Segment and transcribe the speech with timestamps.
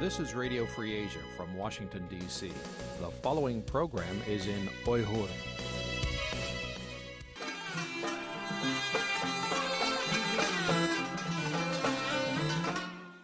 [0.00, 2.50] This is Radio Free Asia from Washington, D.C.
[3.00, 5.28] The following program is in Uyghur.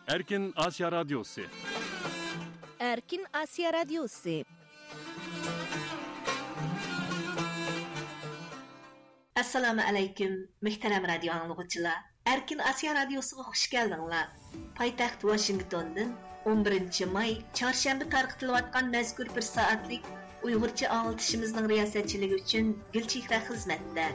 [0.07, 1.48] Erkin Asya Radyosu
[2.79, 4.45] Erkin Asya Radyosu
[9.34, 11.96] Assalamu alaykum, muhtaram radio anglag'uchilar.
[12.27, 14.29] Erkin Asiya radiosiga xush keldinglar.
[14.77, 16.13] Poytaxt Washingtondan
[16.46, 20.05] 11 may çarşamba tarqitilayotgan mazkur bir soatlik
[20.43, 24.07] Uyg'urcha oltishimizning riyosatchiligi uchun Gulchehra xizmatda.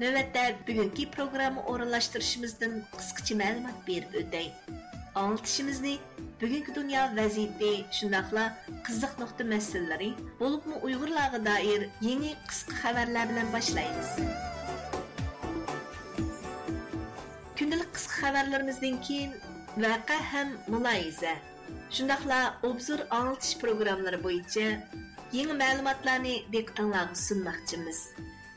[0.00, 4.48] navbatda bugungi programma o'rinlashtirishimizdan qisqacha ma'lumot berib o'tay
[5.24, 5.94] oltishimizni
[6.42, 8.44] bugungi dunyo vaziyati shundoqla
[8.86, 14.39] qiziq nuqta masalalari bo'libmi uyg'urlarga doir yangi qisqa xabarlar bilan boshlaymiz
[18.00, 19.32] qisqa xabarlarimizdan keyin
[19.84, 21.32] vaqa ham muloyiza
[21.96, 24.66] shundoqla obzor anlatış programmalari bo'yicha
[25.38, 28.00] yangi ma'lumotlarni diqqətinizə sunmoqchimiz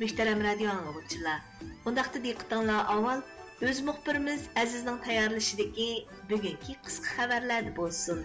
[0.02, 1.40] Muhtaram radio anglovchilar
[1.92, 3.20] undaqda diqqatinglar avval
[3.68, 5.92] o'z muxbirimiz Azizning tayyorlashidagi
[6.32, 8.20] bugungi qisqa xabarlar bo'lsin.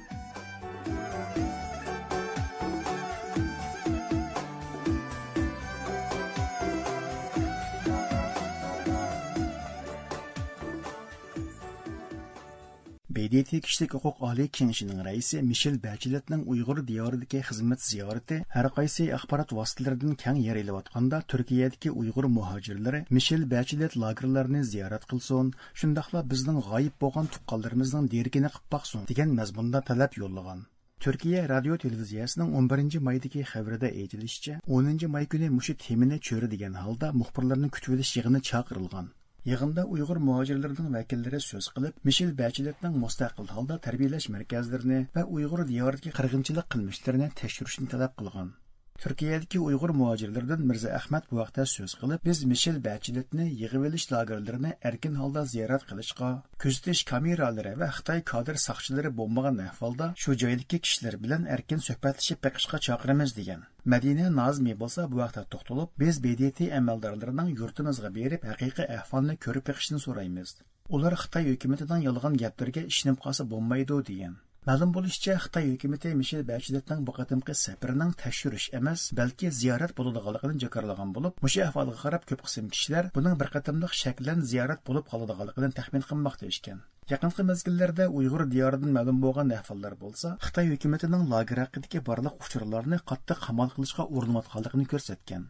[13.10, 19.52] BDT Kişilik huquq oliy kengashining raisi Michel Bacheletning Uyg'ur diyoridagi xizmat ziyorati har qaysi axborot
[19.58, 26.94] vositalaridan keng yer elayotganda Turkiyadagi Uyg'ur muhojirlari Michel Bachelet lagerlarini ziyorat qilsin, shundaqla bizning g'oyib
[27.04, 30.60] bo'lgan tuqqanlarimizning derkini qilib boqsin degan mazmunda talab yo'llagan.
[31.04, 37.12] Turkiya radio televiziyasining 11 maydagi xabarida aytilishicha, 10 may kuni mushu temini cho'ri degan holda
[37.20, 39.08] muxbirlarni kutib olish yig'ini chaqirilgan.
[39.48, 46.12] Yig'inda Uyg'ur muhacirlərinin vəkilləri so'z qilib, Mishel Bacheletning mustaqil holda tarbiyalash markazlarini va Uyg'ur diyarındakı
[46.18, 48.50] qırğınçılıq qilmishlarini tekshirishni talab qilgan.
[48.98, 54.72] Türkiye'deki Uyg'ur muhacirlerden Mirza Ahmet bu vaqtda söz qilib, biz Mishel Bacheletni yig'ib olish lagerlarini
[54.82, 56.30] erkin holda ziyorat qilishga,
[56.62, 62.82] kuzatish kameralari va Xitoy kadr soqchilari bo'lmagan ahvolda shu joydagi kishilar bilan erkin suhbatlashib beqishga
[62.88, 63.62] chaqiramiz degan.
[63.92, 70.02] Madina Nazmi bo'lsa bu vaqtda to'xtalib, biz BDT amaldorlarining yurtimizga berib haqiqiy ahvolni ko'rib beqishni
[70.06, 70.56] so'raymiz.
[70.96, 74.36] Ular Xitoy hukumatidan yolg'on gaplarga ishonib qolsa bo'lmaydi degan.
[74.68, 81.14] Мәлім болышча, Xitoy үкіметі Mishel Bacheletning bu qatimqi safarining tashirish emas, balki ziyorat bo'ladiganligini jakarlagan
[81.16, 86.04] bo'lib, mushu ahvolga qarab ko'p qism kishilar buning bir qatimliq shaklan ziyorat bo'lib qoladiganligini taxmin
[86.10, 86.84] qilmoqda ekan.
[87.14, 93.46] Yaqinqi mezgillarda Uyg'ur diyoridan ma'lum bo'lgan ahvollar bo'lsa, Xitoy hukumatining lager haqidagi barliq uchurlarni qattiq
[93.46, 95.48] qamal qilishga urinayotganligini ko'rsatgan.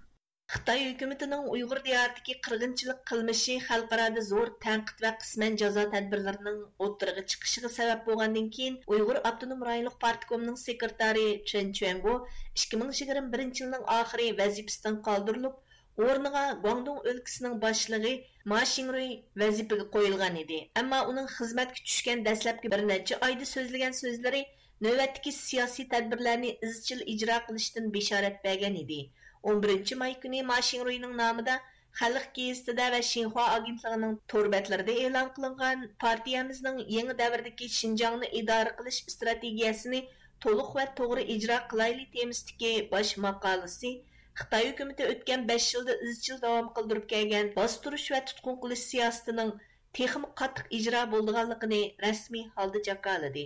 [0.53, 7.71] Xitoy hukumatining Uyg'ur diyoridagi qirg'inchilik qilmishi xalqarada zo'r tanqid va qisman jazo tadbirlarining o'ttirg'i chiqishiga
[7.75, 12.15] sabab bo'lgandan keyin Uyg'ur Abdunum rayonlik partikomining sekretari Chen Chuango
[12.63, 18.15] 2021 yilning oxiri vazifasidan qoldirilib o'rniga Guangdong o'lkasining boshlig'i
[18.55, 19.13] Ma Xingrui
[19.45, 20.63] vazifaga qo'yilgan edi.
[20.85, 24.43] Ammo uning xizmatga tushgan dastlabki bir necha oyda so'zlagan so'zlari
[24.89, 29.01] navbatdagi siyosiy tadbirlarni izchil ijro qilishdan bishorat bergan edi.
[29.43, 31.57] 11 may kuni Mashinruining nomida
[31.99, 40.01] Xalq gazetida va Xinhua agentligining to'rbatlarida e'lon qilingan partiyamizning yangi davrdagi Xinjiangni idora qilish strategiyasini
[40.47, 43.93] to'liq va to'g'ri ijro qilayli temasidagi bosh maqolasi
[44.41, 49.51] Xitoy hukumati o'tgan 5 yilda izchil davom qildirib kelgan bostirish va tutqun qilish siyosatining
[49.99, 53.45] texim qattiq ijro bo'lganligini rasmiy holda jakoladi.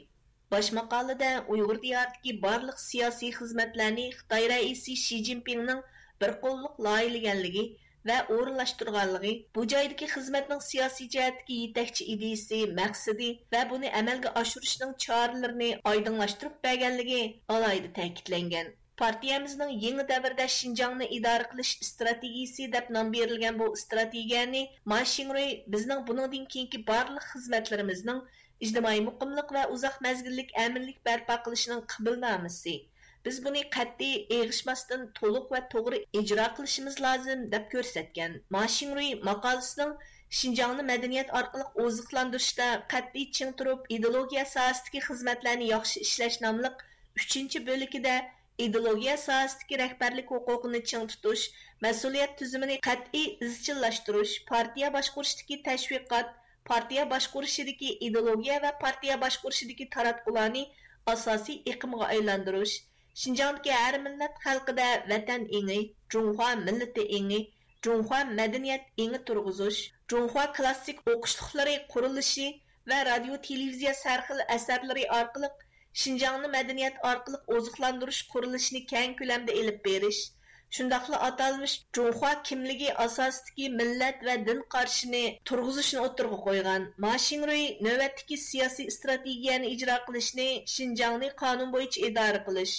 [0.53, 5.79] Baş maqalada Uyghur diyoridagi barliq siyosiy xizmatlarni Xitoy raisi Xi Jinpingning
[6.21, 7.63] bir qo'lliq loyilaganligi
[8.11, 15.71] va o'rinlashtirganligi, bu joydagi xizmatning siyosiy jihatdagi yetakchi ideyasi, maqsadi va buni amalga oshirishning choralarini
[15.93, 17.23] oydinlashtirib berganligi
[17.57, 18.71] alohida ta'kidlangan.
[19.03, 26.06] Partiyamizning yangi davrda Xinjiangni idora qilish strategiyasi deb nom berilgan bu strategiyani Ma Xingrui bizning
[26.09, 28.23] buningdan keyingi barliq xizmatlarimizning
[28.67, 32.75] ijtimoiy muqimlik va uzoq mazgillik aminlik barpo qilishning qibilnomasi
[33.26, 39.93] biz buni qat'iy eg'ishmasdan to'liq va to'g'ri ijro qilishimiz lozim deb ko'rsatgan mashinruy maqolasining
[40.41, 46.70] shinjongni madaniyat orqali oziqlantirishda qat'iy ching turib ideologiya sohasidagi xizmatlarni yaxshi ishlash nomli
[47.23, 48.14] uchinchi bo'likida
[48.67, 51.44] ideologiya sohasidagi rahbarlik huquqini ching tutish
[51.87, 56.38] mas'uliyat tuzumini qat'iy izchillashtirish partiya boshqurishdagi tashviqot
[56.70, 60.64] partiya boshqurishidagi ideologiya va partiya boshqurishidagi taratqularni
[61.14, 62.75] asosiy iqimga aylantirish
[63.23, 65.81] shinjongdagi har millat xalqida vatan ingi
[66.12, 67.41] junxo millati ingi
[67.87, 69.81] junxo madaniyat ingi turg'izish
[70.12, 72.47] junxo klassik o'qishliqlari qurilishi
[72.93, 75.50] va radio televiziya sarxil asarlari orqali
[76.03, 80.20] shinjongni madaniyat orqali oziqlantirish qurilishini keng ko'lamda ilib berish
[80.77, 88.95] shundoqla atalmish junxua kimligi asosidagi millat va din qarshini turg'izishni o'tirg'a qo'ygan mashinrui navbatdagi siyosiy
[88.97, 92.77] strategiyani ijro qilishni shinjongni qonun bo'yicha idora qilish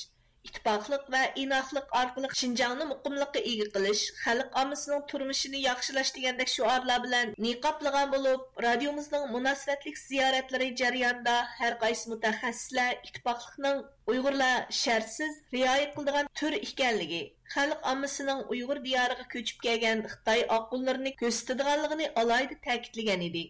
[0.48, 7.36] ittifoqlik va inoqlik orqali shinjongni muqimlikqa ega qilish xalq ommasining turmushini yaxshilash degandek shuorlar bilan
[7.46, 13.80] niqoblagan bo'lib radiomizning munosabatlik ziyoratlari jarayonida har qaysi mutaxassislar ittifoqlikning
[14.14, 17.24] uyg'urlar shartsiz rioya qiladigan tur ekanligi
[17.56, 23.44] xalq ommasining uyg'ur diyoriga ko'chib kelgan xitoy oqqullarini ko'rsatadiganligini alayda ta'kidlagan edi.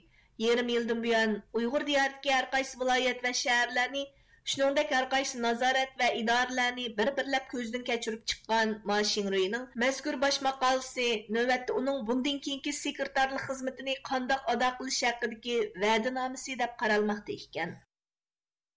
[0.45, 4.03] Yarim yildan buyon uyg'ur diyoridagi har qaysi viloyat va shaharlarni
[4.51, 11.07] shuningdek har qaysi nazorat va idoralarni bir birlab ko'zdan kechirib chiqqan mashinruyning mazkur bosh maqolasi
[11.37, 17.75] navbatda uning bundan keyingi sekretarlik xizmatini qandoq ado qilish haqidagi va'danomasi deb qaralmoqda ekan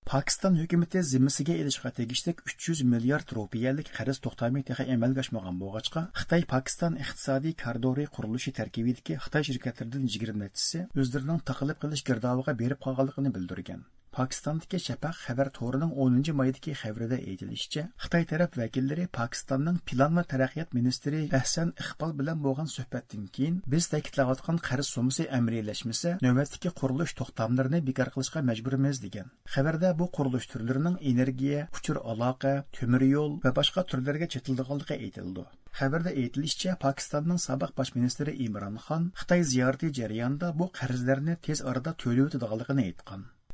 [0.06, 6.46] Pakistan hökuməti zimmisiga elishqa tegishlik 300 milliard rupiyalik qarz to'xtamay texi amalga oshmagan bo'lg'achqa Xitoy
[6.52, 13.34] pokiston iqtisodiy koridori qurilishi tarkibidagi Xitoy shirkatlaridan 20 nechisi o'zlarining taqilib qilish girdoviga berib qolganligini
[13.38, 13.82] bildirgan.
[14.16, 20.72] Pokistondagi shapaq xabar to'rining 10 maydagi xabarida aytilishicha, Xitoy taraf vakillari Pokistonning plan va taraqqiyot
[20.78, 27.82] ministri Ahsan iqbol bilan bo'lgan suhbatdan keyin biz ta'kidlayotgan qarz summasi amriylashmasa navbatdagi qurilish to'xtamlarini
[27.90, 29.28] bekor qilishga majburmiz degan.
[29.54, 35.48] Xabarda bu qurilish turlarining energiya, uchur aloqa, temir yo'l va boshqa turlarga chetildiganligi aytildi.
[35.78, 41.98] Xabarda aytilishicha, Pokistonning sobiq bosh ministri Imron Xon Xitoy ziyorati jarayonida bu qarzlarni tez orada
[42.02, 42.92] to'lab o'tadiganligini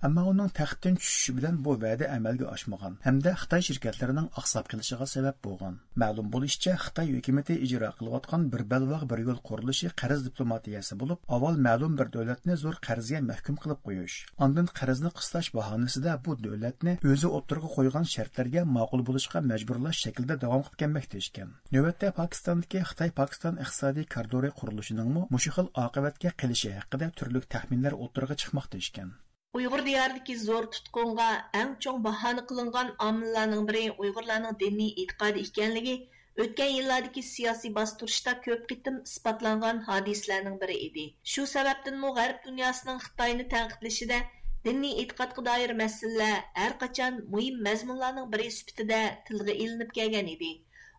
[0.06, 5.36] Ammo uning taxtdan tushishi bilan bu va'da amalga oshmagan hamda Xitoy shirkatlarining oqsab qilishiga sabab
[5.46, 5.76] bo'lgan.
[6.02, 11.56] Ma'lum bo'lishicha, Xitoy hukumatı ijro qilayotgan bir balvoq bir yo'l qurilishi qarz diplomatiyasi bo'lib, avval
[11.68, 14.18] ma'lum bir davlatni zo'r qarzga mahkum qilib qo'yish.
[14.44, 20.62] Ondan qarzni qislash bahonasida bu davlatni o'zi o'ttirga qo'ygan shartlarga ma'qul bo'lishga majburlash shaklida davom
[20.66, 21.48] qilib kelmoqda ekan.
[21.74, 28.88] Navbatda Pokistondagi Xitoy-Pokiston iqtisodiy koridori qurilishining mushu xil oqibatga qilishi haqida turli taxminlar o'ttirga chiqmoqda
[28.88, 29.20] ekan.
[29.58, 31.24] ئۇيغۇر دىيارىدىكى زور تۇتقۇنغا
[31.58, 35.96] ئەڭ چوڭ باھانە قىلىنغان ئامىللارنىڭ بىرى ئۇيغۇرلارنىڭ دىنىي ئېتىقادى ئىكەنلىكى
[36.44, 41.04] ئۆتكەن يىللاردىكى سىياسىي باستۇرۇشتا көп قېتىم ئىسپاتلانغان ھادىسىلەرنىڭ بىرى ئىدى.
[41.34, 44.22] Шу سەۋەبتىنمۇ غەرب دۇنياسىنىڭ خىتاينى تەنقىدلىشىدە
[44.68, 50.32] دىنىي ئېتىقادقا دائىر مەسىلىلەر ھەر قاچان مۇھىم biri بىرى سۈپىتىدە تىلغا ئېلىنىپ كەلگەن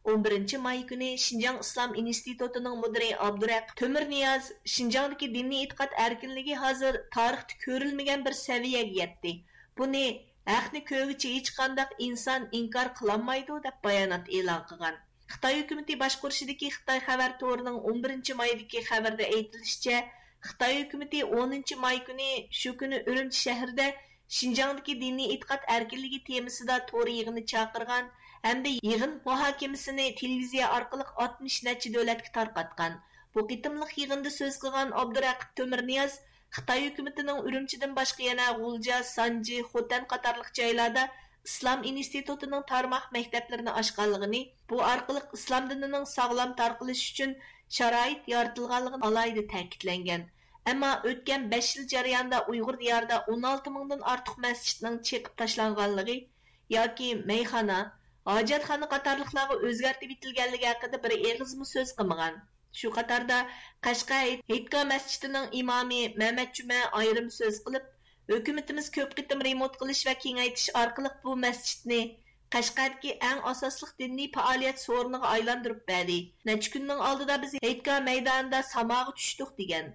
[0.04, 6.98] 11 may kuni Шинжаң Ислам институтының мөдире Абдурак Төмір Нияз Шинжаңдагы дини итқат эркинлиги hozir
[7.16, 9.32] tarixda ko'rilmagan bir saviyaga yetdi.
[9.78, 10.02] Buni
[10.50, 14.98] haqni ko'gicha hech qandaq inson inkor qilolmaydi deb bayonot e'lon qilgan.
[15.36, 20.02] Xitoy hukumati boshqurishidagi Xitoy xabar to'rining 11 maydagi xabarda aytilishicha,
[20.50, 22.30] Xitoy hukumati 10 may kuni
[22.64, 23.88] shu kuni Urumchi shahrida
[24.40, 28.12] Шинжаңдагы diniy e'tiqod erkinligi temasida to'r yig'ini chaqirgan
[28.46, 33.02] hamda yig'in muhokamasini televiziya ئارقىلىق oltmish nacha davlatga tarqatgan
[33.36, 36.18] bu قېتىملىق yig'inda so'z qilgan abduraqib temirniyoz
[36.58, 41.06] xitoy ھۆكۈمىتىنىڭ ئۈرۈمچىدىن boshqa yana g'ulja sanji xotan قاتارلىق joylarda
[41.52, 44.42] islom institutining tarmoq maktablarini ochganligini
[44.74, 47.34] bu orqali islom dinining sog'lom tarqalishi uchun
[47.78, 50.30] sharoit yoritilganligi alayida ta'kidlangan
[50.74, 56.18] ammo o'tgan besh yil jarayonida uyg'ur diyorida o'n olti mingdan ortiq masjidning chekib tashlanganligi
[56.78, 57.80] yoki mayxona
[58.32, 62.42] hojatxona qatorliqlarga o'zgartib etilganligi haqida bir eg'izmi so'z qilmagan.
[62.80, 63.38] Shu qatorda
[63.88, 64.20] qashqa
[64.52, 67.90] heytka masjidining imomi mamat juma ayrim so'z qilib
[68.34, 72.02] hukumatimiz ko'p qitim remont qilish va kengaytirish orqali bu masjidni
[72.56, 76.18] qashqardagi eng asosli diniy faoliyat so'riniga aylantirib berdi.
[76.50, 79.92] Necha kunning oldida biz heytka maydonida samoga tushdik degan.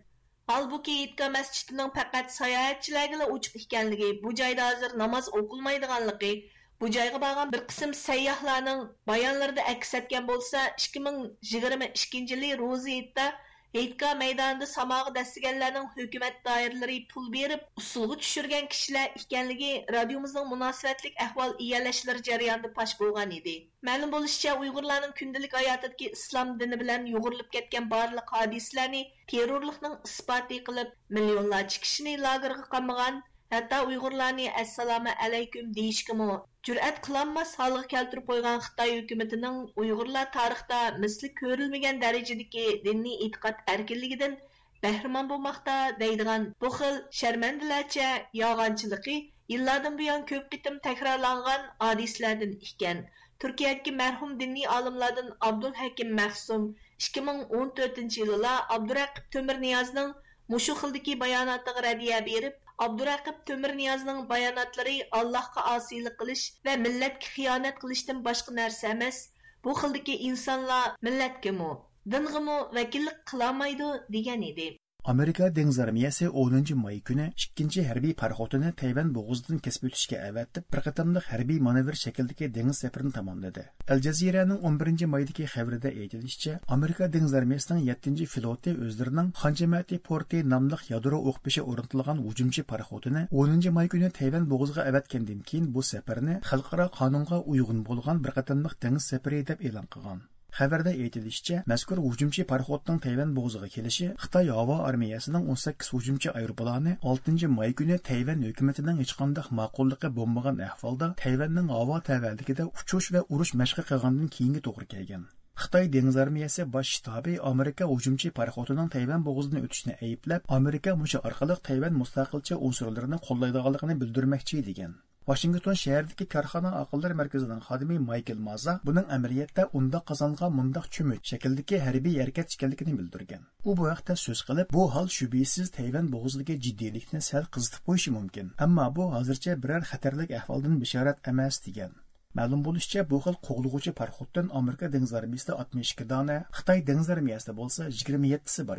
[0.50, 6.32] Halbuki Yitka masjidining faqat sayohatchilarga ochiq ekanligi, bu joyda hozir namoz o'qilmaydiganligi,
[6.80, 13.32] Bu joyga барган bir qism sayyohlarning bayonlarida aks etgan bo'lsa, 2022 yili Ro'ziyitda
[13.76, 21.52] Heytka meydanında samağı dəstəgənlərin hökumət dairələri pul verib usulğu düşürgən kişilər ikənligi radiomuzun münasibətlik əhval
[21.66, 23.56] iyələşləri cərəyanında paş bolğan idi.
[23.90, 29.02] Məlum bolışca Uyğurların gündəlik həyatındakı İslam dini bilən yuğurulub getgən barlıq hadisələrini
[29.34, 36.24] terrorluqun isbatı qılıb milyonlarca kişini lagırğa qamğan hatto uyg'urlarni assalomu alaykum deyishgimi
[36.68, 44.36] jur'at qilolmas soliq keltirib qo'ygan xitoy hukumatining uyg'urlar tarixda misli ko'rilmagan darajadagi diniy e'tiqod erkinligidan
[44.82, 48.10] bahramon bo'lmoqda deydigan bu xil sharmandilarcha
[48.42, 49.16] yolg'onchiligi
[49.54, 53.02] yillardan buyon ko'p qitim takrorlangan odislardan ekan
[53.44, 56.70] turkiyadagi marhum diniy olimlardan abdulhakim mahsum
[57.06, 60.16] ikki ming o'n to'rtinchi yilila abduraqib temir niyozning
[60.54, 63.38] mushu xildagi bayonotiga radiya berib ئابدۇرەقىب
[63.78, 69.18] niyozning bayonotlari allohga osiylik qilish va millatga xiyonat qilishdan boshqa narsa emas
[69.66, 71.70] bu خىلدىكى insonlar مىللەتكىمۇ،
[72.14, 74.68] دىنغىمۇ vakillik qilolmaydi degan edi
[75.08, 80.82] Amerika dengiz armiyasi 10 may kuni ikkinchi harbiy parxotini Tayvan bo'g'ozidan kesib o'tishga avatib, bir
[80.86, 83.64] qatamliq harbiy manevr shaklidagi dengiz safarini tamomladi.
[83.94, 90.84] Al Jazeeraning 11 maydagi xabarida aytilishicha, Amerika dengiz armiyasining 7 floti o'zlarining Xanjamati porti nomli
[90.92, 96.92] yadro o'qpishi o'rnatilgan hujumchi parxotini 10 may kuni Tayvan bo'g'oziga avatgandan keyin bu safarni xalqaro
[96.98, 100.20] qonunga uyg'un bo'lgan bir qatamliq dengiz safari deb e'lon qilgan.
[100.56, 107.50] Xabarda aytilishicha, mazkur hujumchi parxodning Tayvan bo'g'ziga kelishi Xitoy havo armiyasining 18 hujumchi aeroplani 6
[107.56, 113.54] may kuni Tayvan hukumatining hech qanday ma'qulligi bo'lmagan ahvolda Tayvanning havo tavalligida uchish va urush
[113.62, 115.28] mashqi qilgandan keyingi to'g'ri kelgan.
[115.62, 121.60] Xitoy dengiz armiyasi bosh shtabi Amerika hujumchi parxotining Tayvan bo'g'izini o'tishini ayblab, Amerika mushu orqali
[121.68, 124.98] Tayvan mustaqilcha unsurlarini qo'llaydiganligini bildirmoqchi degan.
[125.28, 131.80] Washington şəhərindəki karxana aqllar mərkəzinin xadimi Michael Maza bunun amaliyotda unda qozongan mundaq çümü şəkildəki
[131.84, 133.42] hərbi harakat ekanligini bildirgan.
[133.68, 138.48] U bu vaxtda söz qılıb, bu hal şübhəsiz Tayvan bo'g'izidagi jiddiylikni sal qizitib qo'yishi mümkün,
[138.66, 141.92] amma bu hazırca birər xətərlik ahvoldan bishorat emas degan.
[142.38, 147.92] Ma'lum bo'lishicha, bu xil qo'g'lug'uchi parxoddan Amerika dengiz armiyasida 62 dona, Xitoy dengiz armiyasida bo'lsa
[148.02, 148.78] 27 si bor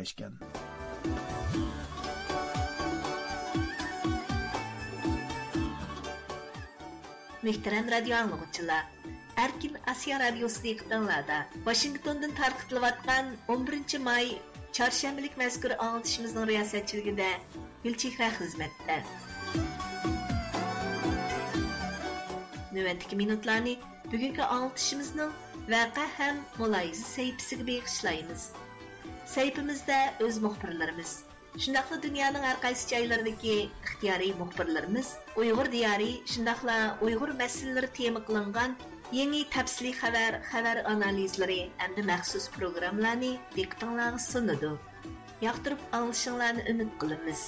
[7.42, 7.52] ekan.
[7.52, 8.84] Muhtaram radio anglagıçılar,
[9.36, 14.38] Erkin Asiya Radyosu diqqətinizdə Washingtondan tarqıtılıyatqan 11 may
[14.72, 17.28] çarşambalik mazkur anlatışımızın riyasətçiligində
[17.84, 19.00] Gülçehra xizmətdə.
[22.72, 23.78] Növbətdəki minutlarni
[24.12, 25.32] bugünkü anlatışımızın
[25.68, 28.44] vaqa həm mülayiza səhifəsiga bağışlayırıq.
[29.26, 33.54] Səhifəmizdə öz müxbirlərimiz Shundaqla dunyoning har qaysi joylaridagi
[33.84, 35.08] ixtiyoriy muxbirlarimiz
[35.42, 36.76] Uyg'ur diyori shundaqla
[37.06, 38.76] Uyg'ur masalalari tema qilingan
[39.18, 44.72] yangi tafsiliy xabar, xabar analizlari hamda maxsus programmalarni diqqatingizga sunadi.
[45.46, 47.42] Yoqtirib olishinglarni umid qilamiz.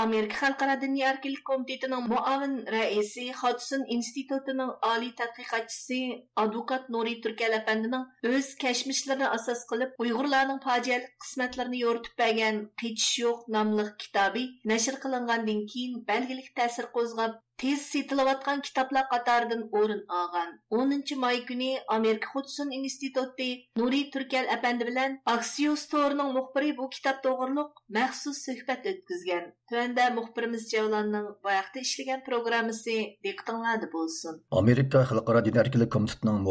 [0.00, 5.98] Amerika Xalqaro Diniy erkinlik komitetining muavin raisi Hodson institutining oliy tadqiqotchisi
[6.42, 13.50] advokat Nuri Turkal apandining o'z kashmishlarini asos qilib Uyg'urlarning fojiali qismatlarini yoritib bergan Qichish yo'q
[13.58, 20.52] nomli kitobi nashr qilingandan keyin belgilik ta'sir qo'zg'ab тез сетіліп атқан кітаплар қатардың орын алған.
[20.70, 23.48] 10 май күні Америка Худсон институты
[23.80, 29.50] Нури Түркел әпәнді білән Аксиус Торының мұқпыры бұл кітап тоғырлық мәқсіз сөхбәт өткізген.
[29.72, 32.96] Төәнді мұқпырымыз Жауланның баяқты ішілген программысы
[33.26, 34.38] дектіңлады болсын.
[34.50, 35.02] Америка
[35.88, 36.44] Комитетінің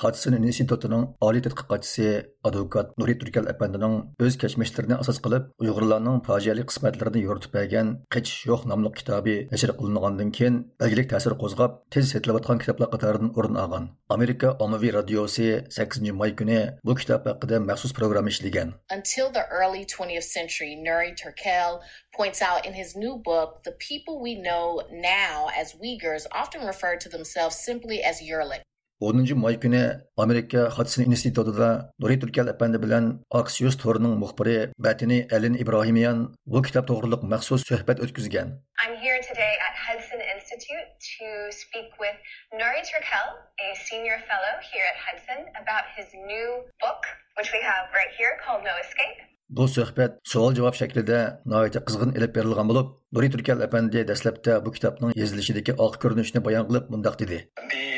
[0.00, 2.04] Hudson institutining oliy tadqiqotchisi
[2.48, 8.64] advokat Nuri Turkal apandining o'z kechmishlarini asos qilib, Uyg'urlarning fojiali qismatlarini yoritib bergan Qichish yo'q
[8.70, 13.90] nomli kitobi nashr qilingandan keyin belgilik ta'sir qo'zg'ab, tez setilayotgan kitoblar qatoridan o'rin olgan.
[14.16, 18.72] Amerika ommaviy radiosi 8 may kuni bu kitob haqida maxsus programma ishlagan.
[18.98, 21.80] Until the early 20th century, Nuri Turkel
[22.16, 24.80] points out in his new book, the people we know
[25.12, 28.64] now as Uyghurs often refer to themselves simply as Yurlik.
[29.00, 29.80] 10 may kuni
[30.20, 36.84] Amerika Hudson institutida Nuri Turkal apandi bilan Axios torining muxbiri Batini Alin Ibrohimiyan bu kitob
[36.90, 38.48] to'g'riliq maxsus suhbat o'tkazgan.
[38.84, 42.18] I'm here today at Hudson Institute to speak with
[42.60, 43.26] Nuri Turkel,
[43.64, 46.48] a senior fellow here at Hudson, about his new
[46.84, 47.00] book,
[47.40, 49.18] which we have right here called No Escape.
[49.56, 55.16] Bu suhbat savol-javob shaklida nihoyatda qizg'in ilib berilgan bo'lib, Nuri Turkal apandi dastlabda bu kitobning
[55.22, 57.38] yozilishidagi oq ko'rinishni bayon qilib mundaq dedi.
[57.72, 57.90] The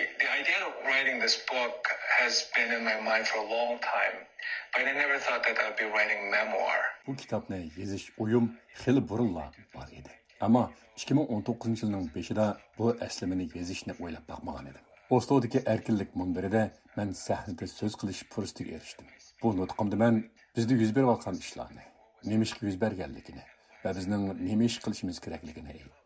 [1.23, 1.81] this book
[2.19, 4.17] has been in my mind for a long time,
[4.73, 6.79] but I never thought that I'd be writing memoir.
[7.07, 8.47] Bu kitobni yozish o'yim
[8.83, 10.13] xili burunla bor edi.
[10.41, 10.63] Ammo
[10.97, 12.47] 2019 yilning 5ida
[12.79, 14.85] bu aslimini yozishni o'ylab boqmagan edim.
[15.17, 16.63] Oslodagi erkinlik munbirida
[16.97, 19.07] men sahnada so'z qilish fursatiga erishdim.
[19.43, 20.23] Bu nutqimda men
[20.57, 21.85] bizda yuz berayotgan ishlarni,
[22.31, 23.45] nima ishga yuz berganligini
[23.85, 26.02] va bizning nima ish qilishimiz kerakligini aytdim.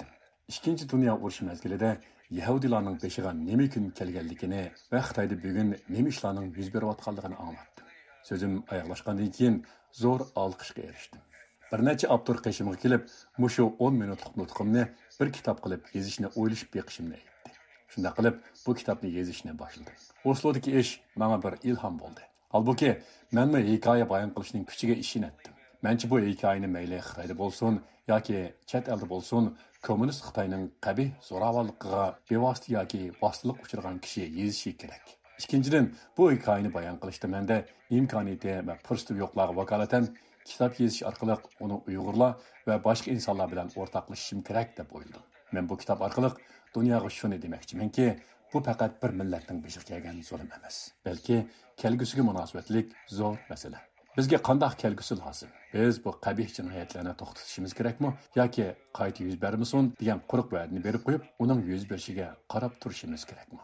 [0.48, 1.96] Ikkinchi dunyo urushi mezgilida
[2.30, 4.60] Yahudilarning beshiga nima kun kelganligini
[4.92, 7.86] va Xitoyda bugun nima ishlarning yuz berayotganligini anglatdim.
[8.28, 9.56] So'zim oyoqlashgandan keyin
[10.02, 11.24] zo'r olqishga erishdim.
[11.70, 13.02] Bir necha abtur qishimga kelib,
[13.42, 14.84] mushu 10 minutlik nutqimni
[15.18, 17.56] bir kitob qilib yozishni o'ylashib beqishimni aytdi.
[17.92, 19.98] Shunda qilib bu kitobni yozishni boshladim.
[20.30, 20.92] Oslodagi ish
[21.24, 22.22] menga bir ilhom bo'ldi.
[22.54, 22.94] Halbuki
[23.32, 25.55] men hikoya bayon qilishning kuchiga ishonatdim.
[25.86, 27.76] Мәнче бу хикаяны мәйле Хитайда булсын
[28.10, 29.52] яки чат элде булсын,
[29.86, 35.04] коммунист Хитаенның кабих зораваллыгыга бевасты яки басылык учырган киши язышы керек.
[35.38, 40.10] Икенчедән, бу хикаяны баян кылышта мәндә имканияте ва фурсаты юклыгы вакалатан
[40.44, 42.34] kitap yazış arkalık onu Uygurlar
[42.66, 45.22] ve başka insanlar bilen ortaklaşışım gerek de boyuldum.
[45.54, 46.40] Ben bu kitap arkalık
[46.74, 48.18] dünyaya şunu demekçimin ki
[48.52, 50.92] bu fakat bir milletin beşik gelgen zulüm emez.
[51.04, 53.95] Belki kelgüsüge münasebetlik zor mesele.
[54.16, 55.50] Bizga qandoq kelgusi lozim?
[55.74, 58.10] Biz bu qabih jinoyatlarni to'xtatishimiz kerakmi?
[58.40, 58.66] Yoki
[58.98, 63.60] qayta yuz bermasin degan quruq va'dani berib qo'yib uning yuz berishiga qarab turishimiz kerakmi?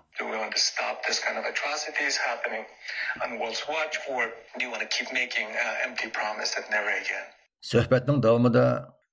[7.15, 7.23] Uh,
[7.73, 8.65] suhbatning davomida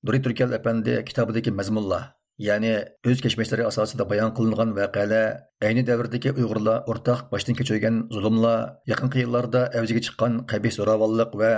[0.03, 2.03] Nuri Turkal apandi kitobidagi mazmunlar
[2.48, 2.72] ya'ni
[3.10, 5.25] o'z kechmishlari asosida bayon qilingan voqealar
[5.67, 8.60] ayni davrdagi uyg'urlar o'rtaq boshdan kechirgan zulmlar
[8.91, 11.51] yaqinqi yillarda avjiga chiqqan qabih zo'ravonlik va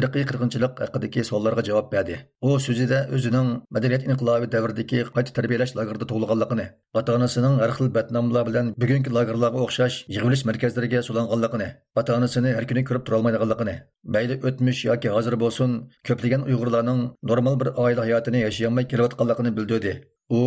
[0.00, 2.16] irqiy qirg'inchilik haqidagi savollarga javob berdi.
[2.48, 6.66] U so'zida o'zining madaniyat inqilobi davridagi qayta tarbiyalash lagerida tug'ilganligini
[7.00, 11.68] ota onasining har xil badnomlar bilan bugungi lagerlarga o'xshash yig'ilish markazlariga sulanganligini
[12.00, 13.76] ota onasini har kuni ko'rib turolmaydiganligini
[14.16, 17.00] mayli o'tmish yoki hozir bo'lsin ko'plagan uyg'urlarning
[17.30, 19.94] normal bir oila hayotini yashayolmay kelayotganligini bildirdi.
[20.30, 20.40] U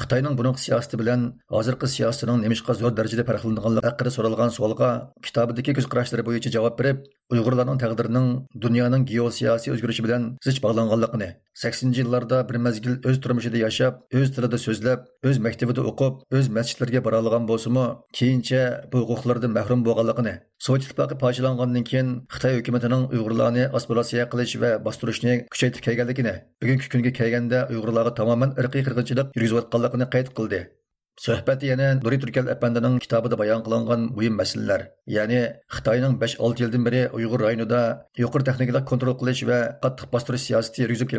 [0.00, 1.20] xitoyning buning siyosati bilan
[1.54, 4.90] hozirgi siyosatining nemishqa zo'r darajada farqlanganligi haqida so'ralgan savolga
[5.26, 7.02] kitobidagi ko'z qarashlari bo'yicha javob berib
[7.34, 8.28] uyg'urlarning taqdirining
[8.64, 11.28] dunyoning geosiyosiy o'zgarishi bilan zich bog'langanligini
[11.62, 17.04] saksoninchi yillarda bir mazgil o'z turmushida yashab o'z tilida so'zlab o'z maktabida o'qib o'z masjidlarga
[17.06, 17.84] bora olgan bo'lsimi
[18.18, 18.62] keyincha
[18.92, 20.34] bu huquqlardan mahrum bo'lganligini
[20.66, 27.12] sovet ittifoqi parchalangandan keyin xitoy hukumatining uyg'urlarni assimilyatsiya qilish va bostirishni kuchaytirib kelganligini bugungi kunga
[27.20, 30.62] kelganda uyg'urlarga tamoman irqiy qirg'inchilik yurgizayotganligini qayd qildi.
[31.20, 35.40] Suhbat yana Nuri Türkel əfəndinin кітабында bayan qılınğan mühim məsələlər, yəni
[35.76, 37.80] Xitayının 5-6 ildən beri uyg'ur rayonunda
[38.22, 41.12] yuqur техникалық kontrol qilish va qattiq bostirish siyasəti yürgüzüb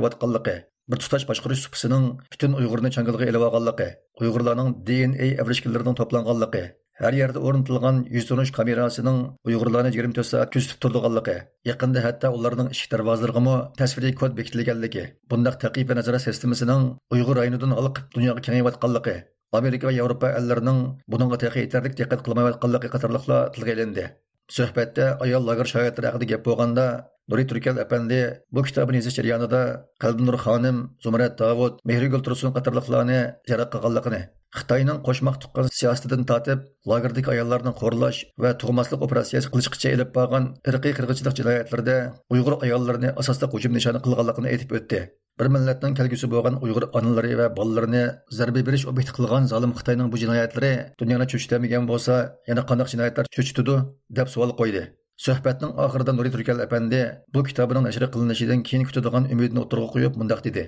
[0.89, 5.27] Бір bir tutaş başqarış бүтін bütün Uyğurni çangılğa elib olğanlığı, Uyğurlarning DNA
[7.01, 11.37] har yerda o'rnatilgan yuz tunish kamerasining uyg'urlarni yigirma to'rt soat kuzatib turdiganligi
[11.69, 15.03] yaqinda hatto ularning eshik darvozalarigami tasviriy kod bekitilganligi
[15.33, 16.83] bundaq taqib va nazorat sistemasining
[17.15, 19.15] uyg'ur rayonidan olqib dunyoga kengayotganligi
[19.59, 20.79] amerika va yevropa ellarining
[21.11, 22.21] buningga texi yetarlik diqqat
[27.29, 28.21] nuri turkal apandi
[28.53, 29.61] bu kitobni yozish jarayonida
[30.03, 34.21] qalbinur xonim zumrat davud mehrigul tursun qatorliqlarni jaraq qilganligini
[34.57, 36.59] xitoyning qo'shmoq tuqqan siyosatidan tortib
[36.91, 41.97] lagerdagi ayollarni qo'rlash va tug'maslik operatsiyasi qilishgacha ilib borgan irqiy qirg'inchilik jinoyatlarida
[42.35, 44.99] uyg'ur ayollarini asosli hujum nishoni qilganligini aytib o'tdi.
[45.39, 48.03] Bir millatning kelgusi bo'lgan uyg'ur onalari va bolalarini
[48.39, 53.79] zarba berish obyekti qilgan zolim xitoyning bu jinoyatlari dunyoni cho'chitamagan bo'lsa yana qanday jinoyatlar cho'chitidi
[54.17, 54.83] deb savol qo'ydi.
[55.21, 56.99] Сөхбәттің ақырда Нұри Түркел әпәнде
[57.35, 60.63] бұл кітабының әшірі қылынышыдан кейін күті дұған үмейдің отырғы құйып мұндақ деді.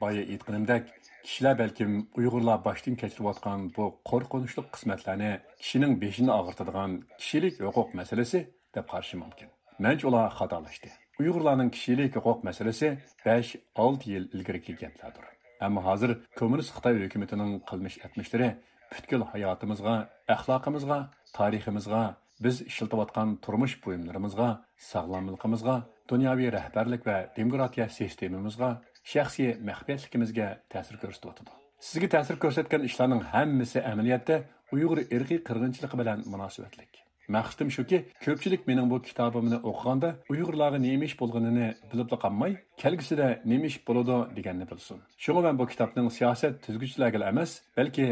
[0.00, 0.88] Байы етқінімдәк,
[1.26, 7.94] кішілә бәлкім ұйғырла баштың кәтірі батқан бұл қор қонышлық қысметләне кішінің бешінің ағыртыдыған кішілік өқоқ
[7.98, 8.46] мәселесі
[8.78, 9.50] дәп қаршы мүмкін.
[9.82, 10.94] Мәнч ола қаталышды.
[11.20, 12.88] Uyg'urlarning kishilik huquq masalasi
[13.26, 13.50] besh
[13.84, 15.26] olti yil ilgari gaplardir
[15.66, 18.48] ammo hozir kommunist xitoy hukumatining qilmish atmishlari
[18.92, 19.94] butkul hayotimizga
[20.34, 20.98] axloqimizga
[21.38, 22.02] tariximizga
[22.44, 24.48] biz ishlatayotgan turmush buyumlarimizga
[24.90, 25.76] sog'lomligimizga
[26.12, 28.70] dunyoviy rahbarlik va demokratiya sistemamizga
[29.12, 31.52] shaxsiy maxfiyatligimizga ta'sir ko'rsatyotidi
[31.88, 34.36] sizga ta'sir ko'rsatgan ishlarning hammasi amaliyotda
[34.74, 37.01] uyg'ur irqiy qirg'inchiligi bilan munosabatlik.
[37.36, 43.66] Maqsadim shuki ko'pchilik mening bu kitobimni o'qiganda uyg'urlarga nima ish bo'lganini bilib qolmay kelgusida nima
[43.70, 48.06] ish bo'ladi deganni bilsin shunga man bu kitobning siyosat tuzguvchilarga emas balki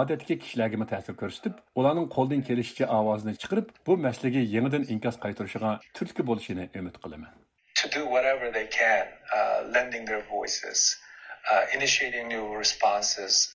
[0.00, 6.22] odatdagi kishilarga ta'sir ko'rsatib ularning qo'ldan kelishicha ovozini chiqarib bu masalaga yangidan inkas qaytarishiga turtki
[6.30, 7.32] bo'lishini umid qilaman
[7.80, 10.78] to do whatever they can, uh, lending their voices,
[11.54, 11.64] uh.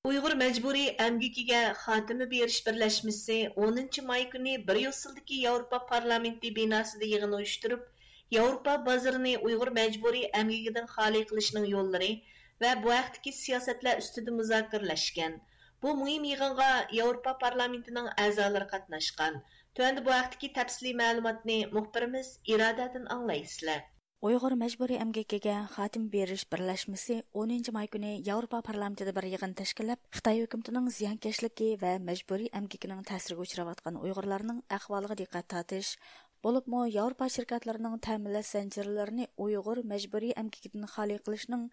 [0.09, 7.83] Uyg'ur majburiy amgikiga xotimi berish birlashmasi 10 may kuni Bryusseldagi Yevropa parlamenti binosida yig'in uyushtirib,
[8.37, 12.11] Yevropa bozorini Uyg'ur majburiy amgikidan xoli qilishning yo'llari
[12.65, 15.39] va bu vaqtdagi siyosatlar ustida muzokaralashgan.
[15.83, 19.41] Bu muhim yig'inga Yevropa parlamentining a'zolari qatnashgan.
[19.75, 23.81] Tuanda bu vaqtdagi tafsiliy ma'lumotni muxbirimiz Irodadan anglaysizlar.
[24.28, 30.42] Uyghur majburiy emgakiga xotim berish birlashmasi 10 may kuni Yevropa parlamentida bir yig'in tashkillab, Xitoy
[30.42, 35.96] hukumatining ziyonkashligi va majburiy emgakining ta'siriga uchrayotgan Uyg'urlarning ahvoliga diqqat tortish,
[36.46, 41.64] Болыпмы Европа şirketләренең тәэминләш зәнҗирләрен уйгыр мәҗбүри әмгекидән хали кылышның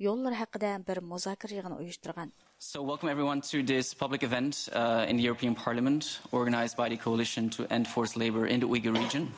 [0.00, 5.18] yo'llari haqida bir muzokara yig'ini uyushtirgan So welcome everyone to this public event uh, in
[5.18, 9.28] the European Parliament organized by the Coalition to End Forced Labor in the Uyghur region.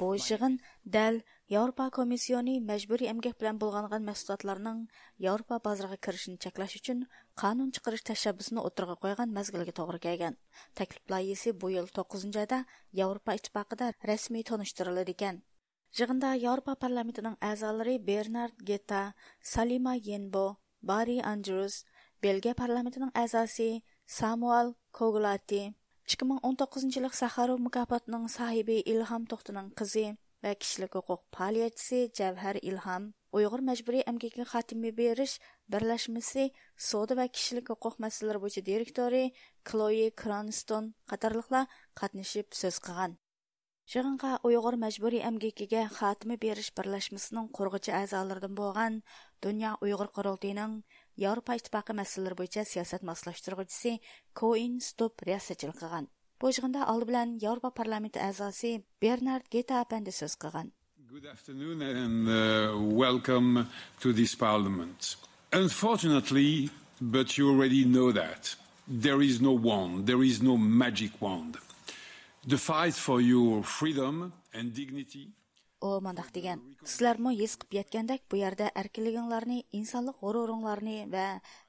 [0.00, 1.20] Bu yig'in dal
[1.53, 4.79] Европа Комиссионы мәҗбүри әмгәк белән булганган мәхсулатларның
[5.21, 7.03] Европа базарына киришен чаклаш өчен
[7.37, 10.39] канун чыгарыш тәшәббүсен отырга куйган мәзгилгә тогры килгән.
[10.73, 12.63] Тәклиф лайысы бу ел 9-нчы айда
[13.01, 15.43] Европа иттифакында рәсми тоныштырылды икән.
[15.93, 21.83] Жыгында Европа парламентының әгъзалары Бернард Гетта, Салима Йенбо, Бари Андрюс,
[22.23, 25.75] Белге parlamentining әгъзасы Samuel Коглати,
[26.09, 33.59] 2019 yillik Сахаров mukofotining sahibi Ilham To'xtining кызы ve kişilik hukuk پائالىيەتچىسى Cevher İlham, Uyghur
[33.59, 39.31] Mecburi Emgeki Hatimi Beriş Birleşmesi, Soda ve Kişilik Hukuk Meseleleri Bucu Direktörü
[39.71, 41.65] Chloe Cranston قاتارلىقلار
[41.99, 43.17] قاتنىشىپ söz قىلغان
[43.85, 48.97] Жығынға ұйғыр мәжбүри әмгекіге қатымы беріш бірләшмісінің қорғычы әзалырдың болған
[49.45, 50.79] Дүния ұйғыр құрылтыйның
[51.21, 53.99] Европа Иттіпақы мәселелері бойынша саясат маслаштырғычысы
[54.33, 56.09] Коин Стоп риясетчіл қылған.
[56.40, 60.70] Бұл жығында алды білән Еуропа парламенті әзасы Бернард Гета әпәнді сөз қылған.
[61.10, 63.66] Good afternoon and uh, welcome
[64.00, 65.16] to this parliament.
[65.52, 68.54] Unfortunately, but you already know that,
[68.86, 71.58] there is no wand, there is no magic wand.
[72.46, 75.28] the fight for your freedom and dignity
[75.85, 81.25] o mandaq degan sizlarmi his qilib yetgandek bu yerda erkinliginglarni insonlik g'ururinglarni va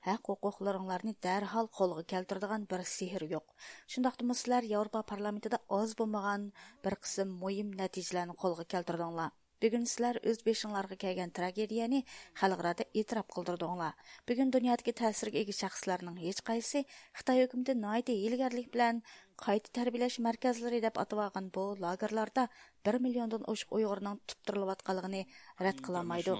[0.08, 3.56] haq huquqlaringlarni darhol qo'lga keltiradigan bir sehr yo'q
[3.94, 6.52] shundoqdimi sizlar yevropa parlamentida oz bo'lmagan
[6.86, 12.02] bir qism muhim natijalarni qo'lga keltirdinglar Бүгін сілер өз бешіңларға кәген трагедияны
[12.36, 13.94] халықарада e'tirof qildirdinglar.
[14.28, 16.82] Bugun dunyodagi ta'sirga ega shaxslarning hech qaysi
[17.16, 19.00] Xitoy hukumati noiti hilgarlik bilan
[19.36, 22.48] қайты тәрбиелеш мәркәзләре дип атылган бу лагерларда
[22.84, 25.24] 1 миллиондан ошык уйгырның туптырылып атканлыгын
[25.60, 26.34] рәт кыламайды.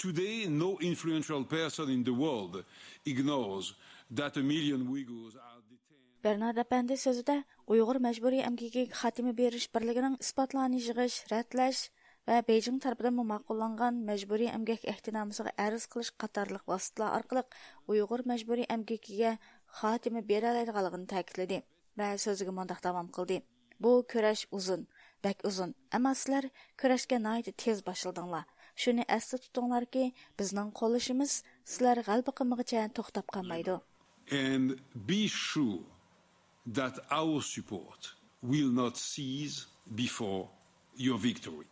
[0.00, 2.64] Today no influential person in the world
[3.04, 3.74] ignores
[4.10, 5.60] that a million Uyghurs are
[6.20, 11.88] Бернард әпәнде сөзүдә уйгыр мәҗбүри әмгеге хатимы бериш бирлигенең испатланы җыгыш, рәтләш
[12.28, 14.84] ва Бейҗиң тарафыдан мәҗбүри әмгәк
[21.98, 23.42] so'ziga mundoq davom qildi.
[23.80, 24.86] Bu kurash uzun,
[25.24, 26.44] bak uzun, ammo sizlar
[26.80, 28.44] kurashga nihoyat tez boshladinglar.
[28.76, 30.04] Shuni esda tutinglarki,
[30.38, 31.32] bizning qo'lishimiz
[31.64, 33.80] sizlar g'alaba qilmag'icha to'xtab qolmaydi.
[34.30, 34.66] And
[35.10, 35.82] be sure
[36.66, 38.00] that our support
[38.42, 39.66] will not cease
[40.02, 40.48] before
[40.96, 41.66] your victory.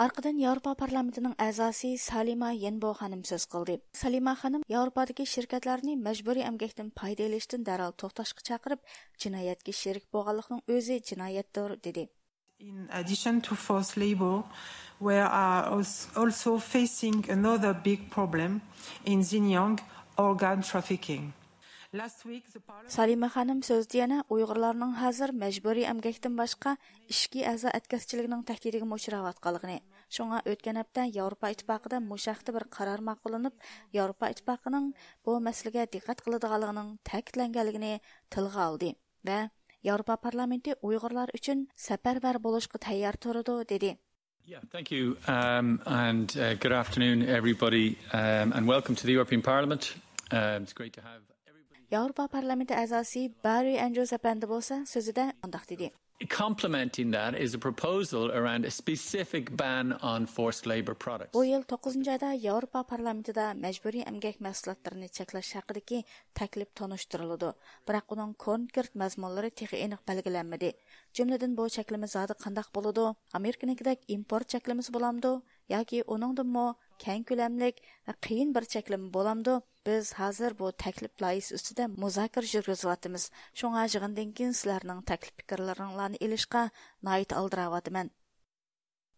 [0.00, 3.74] Арқыдан Европа parlamentining әзасы Салима Йенбо ханым сөз қылды.
[3.92, 8.80] Салима ханым Yevropadagi şirketләрне мәҗбүри әмгәктән пайда элештән дәрал тоқташқы чакырып,
[9.20, 12.08] җинаятка шерик булганлыкның өзі җинаяттыр диде.
[12.60, 14.42] In addition to forced labor,
[15.00, 15.68] we are
[16.16, 18.62] also facing another big problem
[19.04, 19.80] in Xinjiang
[20.16, 21.34] organ trafficking.
[22.91, 26.75] Салима ханым сөзді yana Uyg'urlarning hozir majburiy emgakdan boshqa
[27.13, 29.77] ishki a'zo atkazchiligining tahdidiga uchrayotganligini,
[30.15, 33.53] shunga o'tgan hafta Yevropa ittifoqida mushaqda bir qaror ma'qullanib,
[33.97, 34.93] Yevropa ittifoqining
[35.25, 37.93] bu masalaga diqqat qiladiganligining ta'kidlanganligini
[38.29, 38.89] tilga oldi
[39.29, 39.39] va
[39.87, 43.97] Yevropa parlamenti Uyg'urlar uchun safarbar bo'lishga tayyor turadi dedi.
[44.47, 49.41] Yeah, thank you, um, and uh, good afternoon, everybody, um, and welcome to the European
[49.41, 49.95] Parliament.
[50.31, 51.28] Um, it's great to have
[51.90, 55.88] Avropa Parlamenti əzası Barry Andrews əpəndi bolsa sözüdə andaq dedi.
[56.30, 61.34] Complementing that is a proposal around a specific ban on forced labor products.
[61.34, 66.02] Bu yıl 9-cu ayda Avropa parlamentində məcburi əmgək məhsullarını çəkləş haqqındakı
[66.38, 67.54] təklif tanışdırıldı.
[67.88, 70.70] Biroq onun konkret məzmunları texi eniq belgilənmədi.
[71.16, 73.08] Cümlədən bu çəklimi zadı qandaq boladı?
[73.34, 75.40] Amerikanikidək import çəklimiz bulamdı?
[75.68, 79.56] Yoki onundanmı keng ko'lamlik va qiyin bir cheklama bo'lamdi?
[79.88, 83.24] Biz hozir bu taklif loyihasi ustida muzokara yurgizyapmiz.
[83.58, 86.62] Shunga yig'indan keyin sizlarning taklif fikrlaringlarni ilishga
[87.08, 88.10] noit aldirayotiman.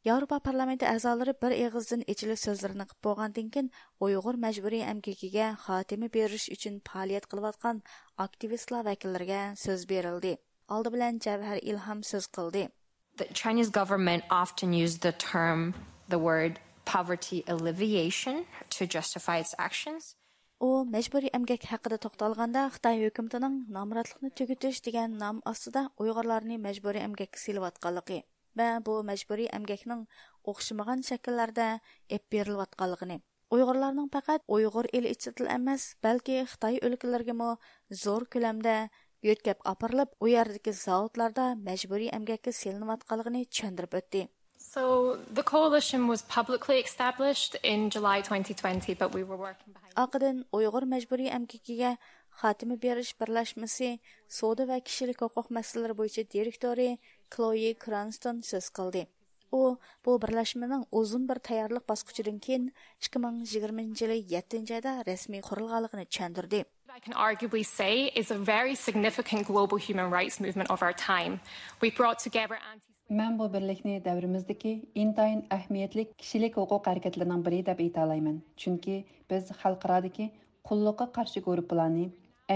[0.08, 3.68] Yevropa parlamenti a'zolari bir eg'izdan ichili so'zlarini qilib bo'lgandan keyin
[4.06, 7.82] Uyg'ur majburiy amkikiga xotimi berish uchun faoliyat qilayotgan
[8.24, 10.32] aktivistlar vakillariga so'z berildi.
[10.74, 12.26] Oldi bilan Javhar Ilham so'z.
[13.20, 15.74] The Chinese government often use the term
[16.08, 16.58] the word
[16.92, 20.16] poverty alleviation to justify its actions.
[20.62, 27.40] u мәжбүрий әмгәк хақыда тоқталғанда Қытай үкіметінің намратлықны түгітіш деген нам астыда ұйғырларны мәжбүрий әмгәкке
[27.42, 28.20] сыйлап атқанлығы
[28.54, 30.04] bu бұл мәжбүрий әмгәкнің
[30.52, 31.66] оқшымаған шәкілдерде
[32.14, 33.18] еп беріліп атқанлығыны
[33.56, 37.56] ұйғырларның пақат ұйғыр ел іші тіл емес бәлки Қытай өлкелерге мо
[37.90, 38.28] зор
[44.74, 49.92] So the coalition was publicly established in July 2020, but we were working behind.
[49.96, 51.98] Aqdin Uyghur Majburi MKK'ye
[52.40, 56.96] Xatim Berish Birlashmasi Soda va Kishilik Huquq Masalalari bo'yicha direktori
[57.28, 59.06] Chloe Cranston söz qildi.
[59.52, 61.36] U bu birlashmaning uzun bir
[66.94, 71.40] I can arguably say is a very significant global human rights movement of our time.
[71.82, 74.70] We brought together anti Mən bu birlikni davrimizdagi
[75.00, 78.38] intayin ahamiyatlik kishilik huquq harakatlarining biri deb ayta olaman.
[78.62, 78.94] Chunki
[79.32, 80.28] biz xalqarodagi
[80.70, 82.06] qulluqqa qarshi guruhlarni,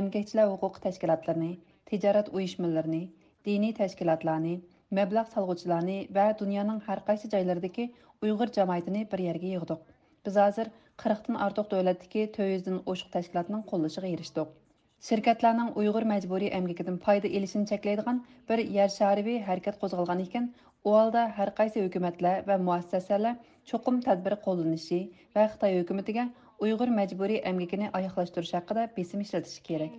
[0.00, 1.50] emgakchilar huquq tashkilotlarini,
[1.90, 3.02] tijorat uyushmalarini,
[3.50, 4.54] diniy tashkilotlarni,
[5.00, 7.90] mablag' solg'uvchilarni va dunyoning har qaysi joylaridagi
[8.24, 9.82] Uyg'ur jamoatini bir yerga yig'dik.
[10.26, 14.56] Biz hozir 40 dan ortiq davlatdagi 400 dan oshiq tashkilotning qo'llashiga erishdik.
[15.04, 20.48] Şirketlərinin Uyğur məcburi əmgəkindən fayda elişini çəkləydiğən bir yer şaribi hərəkət qozğalğan ikən,
[20.84, 23.36] o halda hər qaysı hökumətlər və müəssisələr
[23.70, 25.00] çoxum tədbir qollanishi
[25.36, 26.30] və Xitay hökumətinə
[26.64, 29.90] Uyghur məcburi əmgəkini ayaqlaşdırış haqqında besim işlətiş kerak.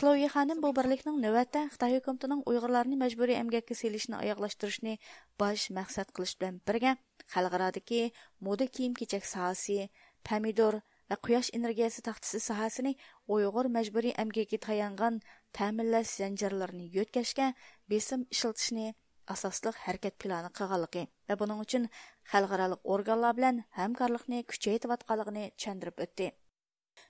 [0.00, 4.96] Chloe xanım bu birlikning navbatda Xitoy hukumatining Uyghurlarni majburiy əmgəkə selishni ayaqlaşdırishni
[5.40, 6.96] baş məqsəd qilish bilan birgə
[7.36, 9.90] xalqaradagi moda kiyim-kechak sohasi,
[10.24, 10.80] pomidor,
[11.14, 12.92] ۋە قۇياش ئېنېرگىيەسى تاختىسى ساھەسىنى
[13.30, 15.20] ئۇيغۇر مەجبۇرىي ئەمگىكى تايانغان
[15.58, 17.46] تەمىنلەش زەنجىرلىرىنى يۆتكەشكە
[17.92, 18.86] بېسىم ئىشلىتىشنى
[19.34, 21.86] ئاساسلىق ھەرىكەت پىلانى قىلغانلىقى ۋە بۇنىڭ ئۈچۈن
[22.32, 26.28] خەلقئارالىق ئورگانلار әмкарлықны, ھەمكارلىقنى كۈچەيتىۋاتقانلىقىنى چۈشەندۈرۈپ өтті.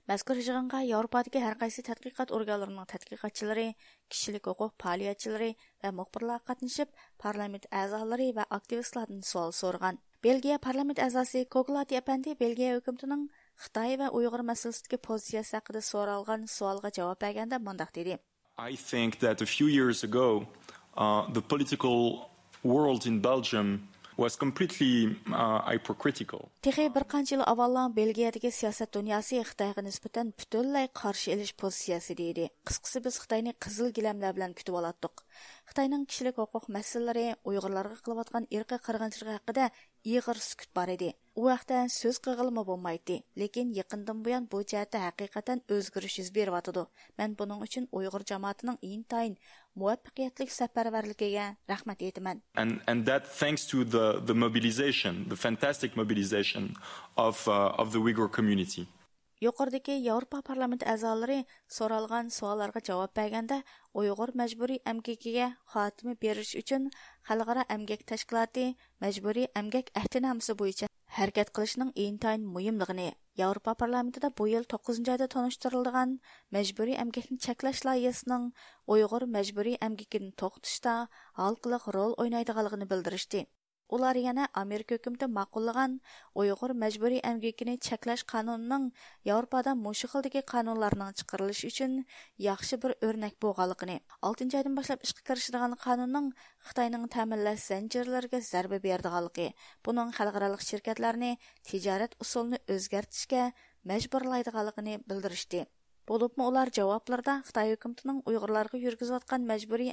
[0.09, 3.67] mazkur yig'inga yevropadagi har qaysi tadqiqot organlarining tadqiqotchilari
[4.13, 5.51] kishilik huquq faoliyatchilari
[5.83, 6.89] va muxbirlar qatnashib
[7.25, 9.51] parlament a'zolari va aktivistlardan суал
[10.25, 13.25] belgiya парламент әзасы Коглат apandi belgiya hukumatining
[13.63, 18.17] xitoy va uyg'ur masalasidagi pozitsiyasi haqida so'ralgan savolga javob berganda mundoq dedi
[18.71, 20.27] i think that a few years ago
[21.01, 21.97] uh, the political
[22.63, 23.69] world in belgium
[24.17, 26.49] was completely uh, hypocritical.
[26.63, 32.47] Texi bir qancha yil avvallan Belgiyadagi siyosat dunyosi Xitoyga nisbatan butunlay qarshi elish pozitsiyasi deydi.
[32.67, 35.25] Qisqasi biz Xitoyni qizil gilamlar bilan kutib olatdik.
[35.71, 39.69] Xitoyning kishilik huquq masalalari Uyg'urlarga qilayotgan irqiy qirg'inchilik haqida
[40.15, 41.11] ig'ir sukut bor edi.
[41.35, 46.83] U vaqtda so'z qig'ilma bo'lmaydi, lekin yaqindan buyon bu jihatda haqiqatan o'zgarish yuz beryotidi.
[47.17, 49.35] Men buning uchun Uyg'ur jamoatining intayin
[49.81, 52.39] muvaffaqiyatli safarbarligiga rahmat aytaman.
[52.63, 56.63] And and that thanks to the the mobilization, the fantastic mobilization
[57.17, 58.87] of uh, of the Uyghur community.
[59.43, 61.39] Yuqoridagi Yevropa parlamenti a'zolari
[61.77, 63.57] so'ralgan savollarga javob berganda
[63.99, 66.91] Uyg'ur majburiy amgakiga xotimi berish uchun
[67.27, 68.65] xalqaro amgak tashkiloti
[69.03, 73.05] majburiy amgak ahdinamasi bo'yicha harakat qilishning intayin muhimligini
[73.39, 76.15] Yevropa parlamentida bu yil 9 oyda tanishtirilgan
[76.55, 78.49] majburiy amgakni cheklash loyihasining
[78.95, 80.95] Uyg'ur majburiy amgakini to'xtatishda
[81.39, 83.45] halqiliq rol o'ynaydiganligini bildirishdi.
[83.87, 85.99] Олар yana Amerika hökümti ma'qullagan
[86.41, 88.87] Uyg'ur majburiy әмгекіні cheklash qonunining
[89.29, 91.93] Яурпада mushu xildagi qonunlarning chiqarilishi uchun
[92.39, 93.37] бір bir o'rnak
[94.31, 96.33] 6 oydan boshlab ishga kirishadigan qonunning
[96.67, 99.47] Xitoyning ta'minlash zanjirlariga zarba berdiganligi,
[99.85, 101.31] buning xalqaro shirkatlarni
[101.69, 103.51] tijorat usulini o'zgartirishga
[103.85, 105.67] мәжбүрлайдығалығыны білдірішті.
[106.05, 109.87] Болупмы улар жавапларда Хытай хөкүмәтенең уйгырларга йөргизеп аткан мәҗбүри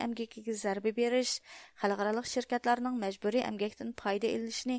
[0.60, 1.38] зәрбе беріш,
[1.80, 4.76] халықаралық халыкаралык şirketләрнең мәҗбүри пайда файда алышны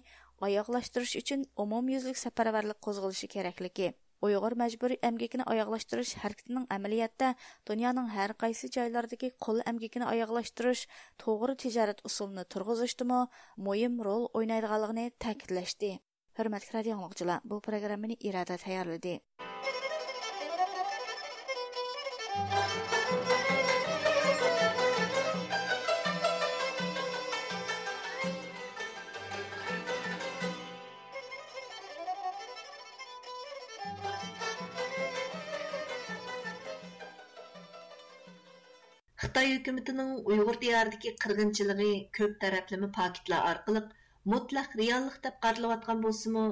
[1.08, 3.96] үшін өчен умумйөзлек сәфәрвәрлек козгылышы кирәклеге.
[4.22, 7.34] Uyghur мәҗбүри әмгекне аяклаштырыш хәрәкәтенең әмәлияттә
[7.66, 10.86] дөньяның қайсы жайлардағы җайлардагы кол әмгекне аяклаштырыш,
[11.18, 13.26] тижарат тиҗарат тұрғызышты ма,
[13.58, 15.98] мөһим роль уйнайдыганлыгын тәэкидләште.
[16.38, 19.20] Хөрмәтле радио тыңлаучылар, бу программаны ирада тәйярлады.
[22.34, 22.46] Xitoy
[39.58, 43.82] hukumatining Uyg'ur diyoridagi qirg'inchiligi ko'p taraflama paketlar orqali
[44.34, 46.44] mutlaq reallik deb qaralayotgan bo'lsa-mu,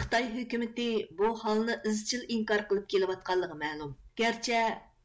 [0.00, 0.88] Xitoy hukumati
[1.20, 3.96] bu holni izchil inkor qilib kelayotganligi ma'lum.
[4.20, 4.60] Garchi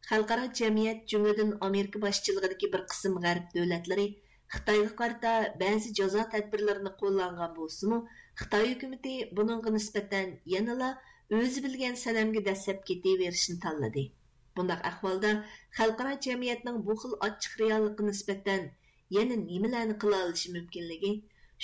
[0.10, 4.08] xalqaro jamiyat jumladan amerika ئامېرىكا bir qism g'arb davlatlari
[4.54, 5.32] xitoyga qarta
[5.64, 7.98] ba'zi jazo tadbirlarini qo'llangan bo'lsiu
[8.42, 10.90] xitoy hukumati ھۆكۈمىتى nisbatan yanala
[11.40, 14.04] o'zi bilgan بىلگەن dastlab ketaverishni tanladi.
[14.56, 15.32] تاللىدى ahvolda
[15.78, 18.62] xalqaro jamiyatning bu xil خىل reallikqa nisbatan
[19.18, 21.12] yana nimalarni qila olishi mumkinligi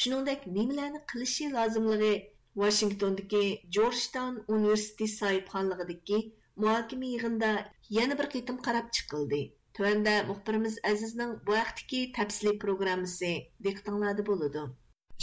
[0.01, 2.13] shuningdek nimalarni qilishi lozimligi
[2.61, 3.43] vashingtondagi
[3.75, 6.19] jorjtaun universiteti sohibxonligidagi
[6.63, 7.51] muhokama yig'inda
[7.98, 9.42] yana bir qitim qarab chiqildi
[9.76, 13.30] Төвәндә мөхбирimiz Әзизнең бу вакытки тәфсилий программасы
[13.66, 14.64] диктанлады булды.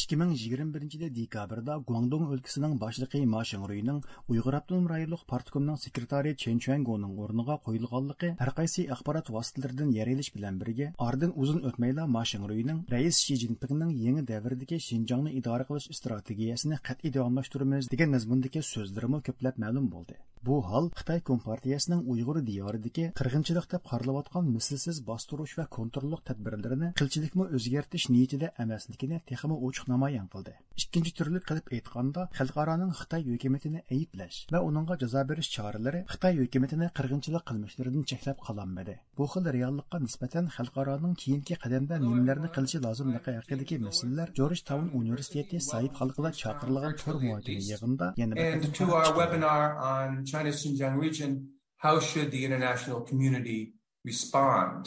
[0.03, 4.01] 2021 yili dekabrda guangdong o'lkasining boshlig'i ma shingruйning
[4.35, 10.59] uyg'ur avtonom rayonlik partikomining sekretari chen chuangoning o'rniga qo'yilganligi har qaysi axborot vositalaridan yarilish bilan
[10.65, 16.83] birga ordan uzun o'tmayla ma shingruйning rais shi zinpinning yangi davrdagi shinjongni idora qilish strategiyasini
[16.91, 20.23] qat'iy davomlashtiramiz degan mazmundagi so'zlarimi ko'plab ma'lum bo'ldi.
[20.47, 27.47] Bu hol xitoy kompartiyasining uyg'ur diyoridagi qirg'inchilik deb qaralayotgan mislsiz bostirish va kontrollik tadbirlarini qilchilikmi
[27.59, 33.81] o'zgartish niyatida emasligini texmi ochiq ochiq namoyon qildi ikkinchi turli qilib aytganda xalqaroning xitoy hukumatini
[33.95, 39.99] ayblash va uningga jazo berish choralari xitoy hukumatini qirg'inchilik qilmishlaridan cheklab qololmadi bu xil reallikqa
[40.07, 46.93] nisbatan xalqaroning keyingi qadamda nimalarni qilishi lozimligi haqidagi masalalar jorj taun universiteti said xalqida chaqirilgan
[47.01, 47.39] muhokama
[47.71, 48.35] yig'inida yana
[51.87, 53.59] how should the international community
[54.11, 54.83] respond?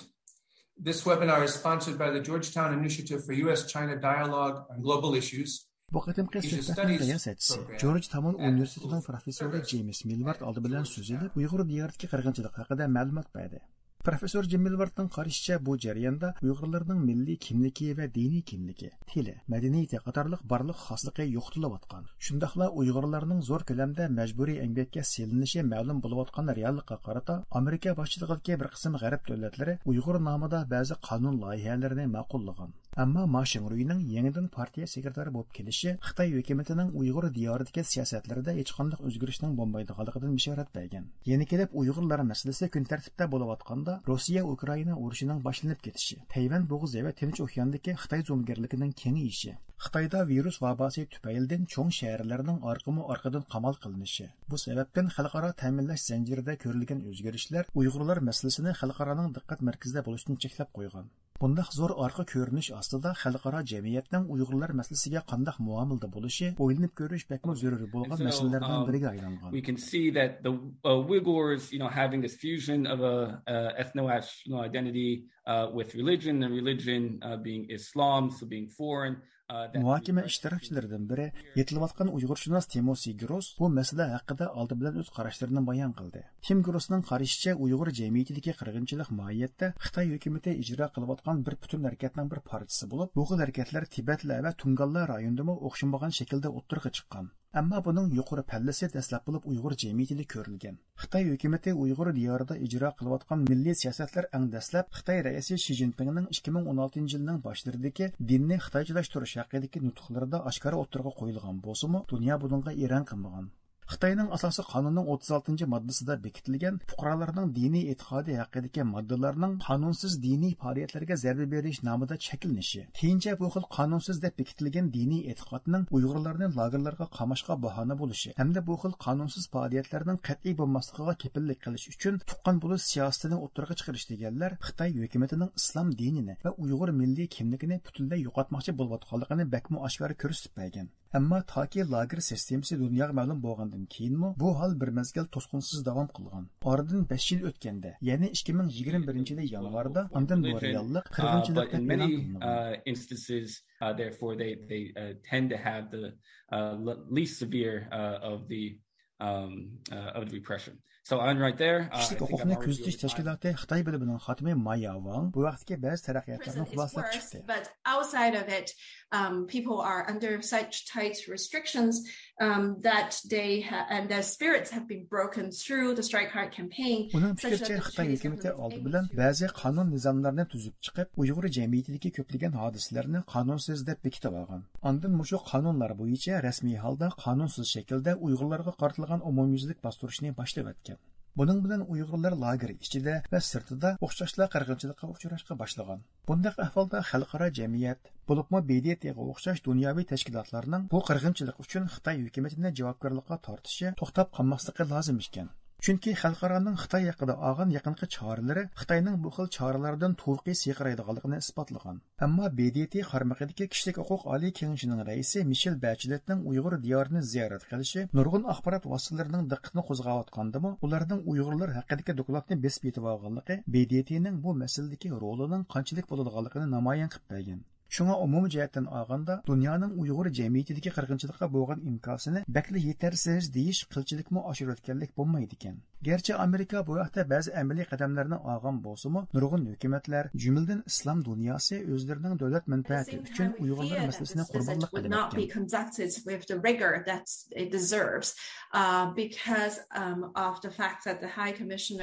[0.79, 5.65] This webinar is sponsored by the Georgetown Initiative for U.S.-China Dialogue on Global Issues.
[5.91, 11.63] Bu qatimqi suhbatning riyosatchisi George Tamon universitetining professori James Milward oldi bilan so'z ilib Uyg'ur
[11.71, 13.63] diyoridagi qirg'inchilik haqida ma'lumot berdi.
[14.07, 20.79] Professor jimmilvardning qarashicha bu jarayonda Uyg'urlarning milliy kimligi va diniy kimligi, tili, madaniyati qatorliq barliq
[20.83, 22.07] xosligi yo'qotilayotgan.
[22.27, 28.99] shundoqla Uyg'urlarning zo'r ko'lamda majburiy emgakka selinishi ma'lum bo'layotgan reallikqa qarata Amerika boshchiligidagi bir qism
[29.03, 32.71] g'arb davlatlari Uyg'ur nomida ba'zi qonun loyihalarini ma'qullagan.
[32.97, 39.03] Amma Ma Shingruining yangidan partiya sekretari bo'lib kelishi Xitoy hukumatining Uyg'ur diyoridagi siyosatlarida hech qanday
[39.09, 41.05] o'zgarishning bo'lmaydiganligidan bishorat bergan.
[41.31, 47.13] Yana kelib Uyg'urlar masalasi kun tartibda bo'layotganda Rossiya Ukraina urushining boshlanib ketishi, Tayvan bo'g'zi va
[47.21, 49.53] Tinch okeandagi Xitoy zo'mgarligining kengayishi,
[49.85, 54.25] Xitoyda virus vabosi tufaylidan cho'ng shaharlarning orqama orqadan qamal qilinishi.
[54.49, 61.05] Bu sababdan xalqaro ta'minlash zanjirida ko'rilgan o'zgarishlar Uyg'urlar masalasini xalqaroning diqqat markazida bo'lishni cheklab qo'ygan.
[61.41, 67.53] Bundaq zo'r orqa ko'rinish ostida xalqaro jamiyatning Uyg'urlar masalasiga qandaq muomilda bo'lishi o'ylanib ko'rish bakmo
[67.61, 69.53] zaruriy bo'lgan masalalardan biriga aylangan.
[69.57, 73.15] We can see that the uh, Uyghurs, you know, having this fusion of a
[73.55, 75.11] uh, ethno-national identity
[75.45, 79.17] uh, with religion and religion uh, being Islam, so being foreign.
[79.49, 81.25] Muhokama ishtirokchilaridan biri
[81.59, 86.23] yetilayotgan uyg'urshunos timosi gros bu masala haqida oldi bilan o'z qarashlarini bayon qildi.
[86.47, 92.43] Tim grosning qarashicha uyg'ur jamiyatidagi qirg'inchilik mohiyatda xitoy hukumati ijro qilayotgan bir butun harakatning bir
[92.51, 98.09] parchasi bo'lib bu xil harakatlar tibatlar va tungallar rayonidami o'xshamagan shaklda o'ttirg'a chiqqan Әмма буның
[98.13, 100.75] юқоры пәллесе дәсләп булып уйгыр җәмгыятендә күрелгән.
[101.01, 106.27] Хытай хөкүмәте уйгыр диярында иҗра кылып аткан милли сиясәтләр әң дәсләп Хытай рәисе Ши Цзиньпиннең
[106.37, 113.49] 2016 елның башларындагы динне хытайчалаштырыш хакындагы нутукларында ашкара отырга куелган булсымы, дөнья buningga иран кылмаган.
[113.91, 121.45] Xitoyning asosiy qonunining 36 moddasida bekitilgan fuqarolarning diniy e'tiqodi haqidagi moddalarning qonunsiz diniy faoliyatlarga zarba
[121.53, 127.99] berish nomida shakllanishi Keyincha bu xil qonunsiz deb bekitilgan diniy e'tiqodning Uyg'urlarni lagerlarga qamashga bahona
[128.03, 133.81] bo'lishi hamda bu xil qonunsiz faoliyatlarning qat'iy bo'lmasligiga kepillik qilish uchun tuqqan bo'lish siyosatini o'ttirg'a
[133.83, 140.23] chiqarish deganlar Xitoy hukumatining islom dinini va Uyg'ur milliy kimligini butunlay yo'qotmoqchi bo'layotganligini bakmu oshkora
[140.25, 140.95] ko'rsatib bergan.
[141.15, 146.49] Әмма таки лагер системасы дөньяга мәгълүм булгандан кейинме бу хал бер мезгил тоскынсыз дәвам кылган.
[146.61, 152.81] Ардын 5 ел өткәндә, ягъни 2021 ел январда, андан бу реаллык 40 еллыкта мәгълүм кылынган.
[152.85, 156.13] Instances uh, therefore they they uh, tend to have the
[156.51, 156.75] uh,
[157.09, 158.79] least severe uh, of the
[159.19, 160.79] um, uh, of the repression.
[161.03, 165.43] So on right there, uh, Kişilik hukukunu küzdüş teşkilatı Xitay bölümünün xatimi Maya Wang bu
[165.43, 167.37] vaxtki bəzi tərəqiyyatlarını xülasə çıxdı.
[167.47, 168.75] But outside of it,
[169.11, 172.03] um, people are under such tight restrictions
[172.41, 177.09] um, that they ha- and their spirits have been broken through the strike hard campaign.
[177.13, 183.23] Uning fikricha Xitoy hukumati oldi bilan ba'zi qonun nizomlarini tuzib chiqib, Uyg'ur jamiyatidagi ko'plagan hodisalarni
[183.33, 184.63] qonunsiz deb bekitib olgan.
[184.89, 190.99] Ondan mushu qonunlar bo'yicha rasmiy holda qonunsiz shaklda Uyg'urlarga qaratilgan umumyuzlik bostirishni boshlab o'tgan.
[191.37, 195.99] Buning bilan Uyg'urlar lager ichida va sirtida o'xshashla qirg'inchilikqa uchrashga boshlagan.
[196.31, 203.37] Bundaq ahvolda xalqaro jamiyat, bo'libmi BDTga o'xshash dunyoviy tashkilotlarning bu qirg'inchilik uchun Xitoy hukumatini javobgarlikka
[203.49, 205.53] tortishi to'xtab qolmasligi lozim ekan.
[205.85, 211.99] Чөнки халыкараның Хытай якында ағын якынкы чаралары Хытайның бу хил чаралардан тулкы сыйгырайдыганлыгын исбатлаган.
[212.27, 218.49] Әмма BDT хармагыдагы кішілік хукук али кеңешенең рәисе Мишель Бәчлеттің Уйгыр диярыны зиярат кылышы нургын
[218.55, 225.69] ахбарат васыларының диккәтен кузгаткандымы, уларның уйгырлар хакындагы докладны бесп итеп алганлыгы BDT-нең бұл мәсьәләдәге ролының
[225.77, 227.61] канчалык булганлыгын намаян кып бергән.
[227.95, 235.15] Шуңа умум җәһәттән алганда, дөньяның уйгыр җәмгыятидәге кыргынчылыкка булган инкасыны бәкле yetersiz deyish qilchilikmi oshirayotganlik
[235.19, 235.77] bo'lmaydi ekan
[236.07, 242.35] garchi amerika bu haqda ba'zi amaliy qadamlarni olgan bo'lsimi nurg'un hukumatlar jumladan islom dunyosi o'zlarining
[242.41, 245.13] davlat manfaati uchun uyg'urlar masalasini qurbonlik qilgan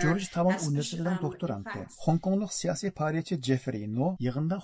[0.07, 4.57] jorj tamom universitetining doktoranti xonkonglik siyosiy faoliyatchi jeffrey no yig'inda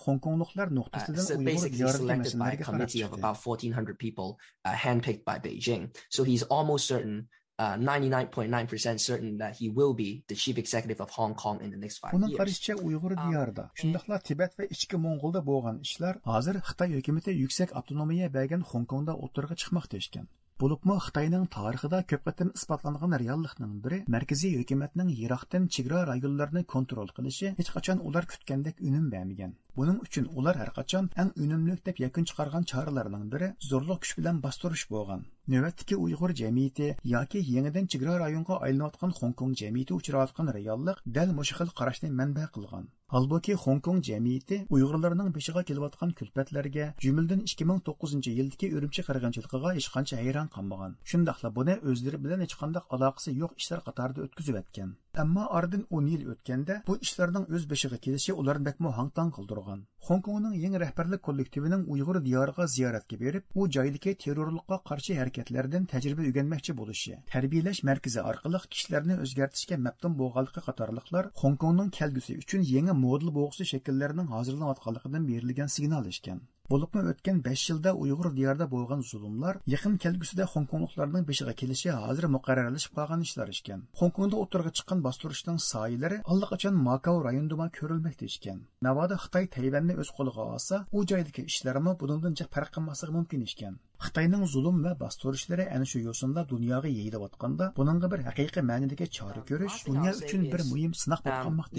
[1.17, 4.29] xonkongliklar nuqtasidan uyg'ur diyoriga masalalarga qarab chiqdi about 1400 people
[4.65, 5.83] uh, handpicked by Beijing.
[6.17, 7.29] So he's almost certain
[7.61, 11.81] uh, 99.9% certain that he will be the chief executive of Hong Kong in the
[11.85, 12.39] next five years.
[12.41, 18.35] qarışça Uyghur diyarida, shundaqla Tibet ve içki Mongolda bo'lgan ishlar hozir Xitoy hukumati yuksak avtonomiya
[18.35, 20.27] bergan Hong Kongda o'tirg'a chiqmoqda ekan.
[20.61, 27.53] Bo'libmi Xitoyning tarixida ko'p qatim isbotlangan reallikning biri markaziy hukumatning Iroqdan chegara rayonlarini kontrol qilishi
[27.61, 29.55] hech qachon ular kutgandek unum bermagan.
[29.79, 34.43] Buning uchun ular har qachon eng unumli deb yakun chiqargan choralarning biri zo'rliq kuch bilan
[34.47, 35.23] bostirish bo'lgan.
[35.53, 41.55] Navbatdagi Uyg'ur jamiyati yoki yangidan chegara rayonga aylanayotgan Hong Kong jamiyati uchrayotgan reallik dal mushu
[41.59, 42.85] xil qarashni manba qilgan.
[43.15, 50.49] Halbuki Hong Kong jamiyati Uyg'urlarning beshiga kelayotgan kulfatlarga, jumladan 2009-yildagi Urumchi qirg'inchiligiga hech qancha hayron
[50.57, 50.93] qolmagan.
[51.11, 54.91] Shundaqla buni o'zlari bilan hech qanday aloqasi yo'q ishlar qatorida o'tkazib o'tgan.
[55.23, 59.70] Ammo oradan 10 yil o'tganda bu ishlarning o'z beshiga kelishi ularni bakmo hangtang qildirgan.
[60.09, 66.27] Hong Kongning yangi rahbarlik kollektivining Uyg'ur diyoriga ziyoratga berib, u joydagi terrorlikqa qarshi harakatlardan tajriba
[66.29, 73.35] o'rganmoqchi bo'lishi, tarbiyalash markazi orqali kishilarni o'zgartirishga maftun bo'lganligi qatorliqlar xongkongning kelgusi uchun yangi model
[73.41, 76.41] bo'g'isi shakllarining hozirlanayotganligidan berilgan signal ishkan.
[76.71, 82.27] Bo'libmi o'tgan 5 yilda Uyg'ur diyorida bo'lgan zulmlar yaqin kelgusida Hong Kongliklarning beshiga kelishi hozir
[82.35, 83.81] muqarrarlashib qolgan ishlar ekan.
[84.01, 88.59] Hong Kongda o'tirga chiqqan bostirishning soyalari allaqachon Makao rayonida ko'rilmoqda ekan.
[88.89, 93.75] Navoda Xitoy Tayvanni o'z qo'liga olsa, u joydagi ishlarimi bundan farq qilmasligi mumkin ekan.
[94.07, 99.77] Xitoyning zulm va bostirishlari ana shu yo'sinda dunyoga yeyilayotganda, buningga bir haqiqiy ma'nodagi chora ko'rish
[99.89, 101.75] dunyo uchun bir muhim sinoq bo'lib qolmoqda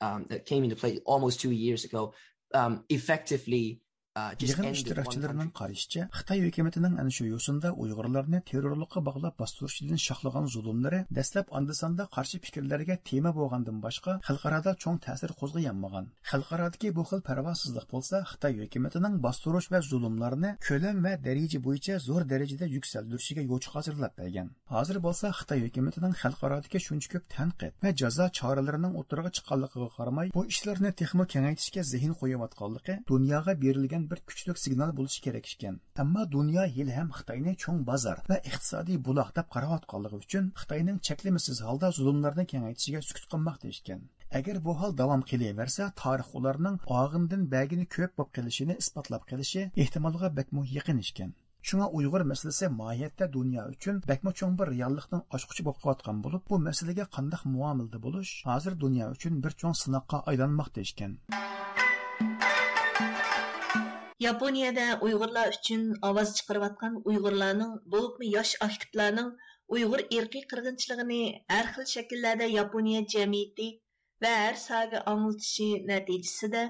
[0.00, 2.14] um, that came into play almost two years ago
[2.54, 3.80] um, effectively
[4.42, 11.46] Yig'in ishtirokchilarining qarashicha, Xitoy hukumatining ana shu yo'sinda Uyg'urlarni terrorlikqa bog'lab bostirishdan shohlagan zulmlari dastlab
[11.58, 16.10] Andisonda qarshi fikrlarga tema bo'lgandan boshqa xalqaroda cho'ng ta'sir qo'zg'ayanmagan.
[16.30, 22.24] Xalqarodagi bu xil parvosizlik bo'lsa, Xitoy hukumatining bostirish va zulmlarni ko'lam va daraja bo'yicha zo'r
[22.32, 24.48] darajada yuksaltirishiga yo'l hozirlab bergan.
[24.74, 30.42] Hozir bo'lsa Xitoy hukumatining xalqarodagi shuncha ko'p tanqid va jazo choralarining o'tirg'a chiqqanligiga qaramay, bu
[30.52, 35.80] ishlarni texmo kengaytirishga zehn qo'yayotganligi dunyoga berilgan bir kuchli signal bo'lishi kerak ekan.
[36.02, 41.60] Ammo dunyo yil ham Xitoyni cho'ng bozor va iqtisodiy buloq deb qarayotganligi uchun Xitoyning cheklimisiz
[41.66, 44.00] holda zulmlarni kengaytishiga sukut qilmoqda ekan.
[44.38, 50.28] Agar bu hol davom qilaversa, tarix ularning og'indan bagini ko'p bo'lib kelishini isbotlab qilishi ehtimolga
[50.38, 51.32] bakmu yaqin ekan.
[51.68, 56.60] Shunga Uyg'ur masalasi mohiyatda dunyo uchun bakmo cho'ng bir reallikning ochquchi bo'lib qolayotgan bo'lib, bu
[56.68, 61.12] masalaga qanday muomilda bo'lish hozir dunyo uchun bir cho'ng sinoqqa aylanmoqda ekan.
[64.20, 69.30] Yaponiyada Uyg'urlar uchun ovoz chiqarayotgan Uyg'urlarning, bo'libmi yosh aktivlarning
[69.76, 71.20] Uyg'ur irqiy qirg'inchiligini
[71.52, 73.68] har xil shakllarda Yaponiya jamiyati
[74.24, 76.64] va har sohaga anglitishi natijasida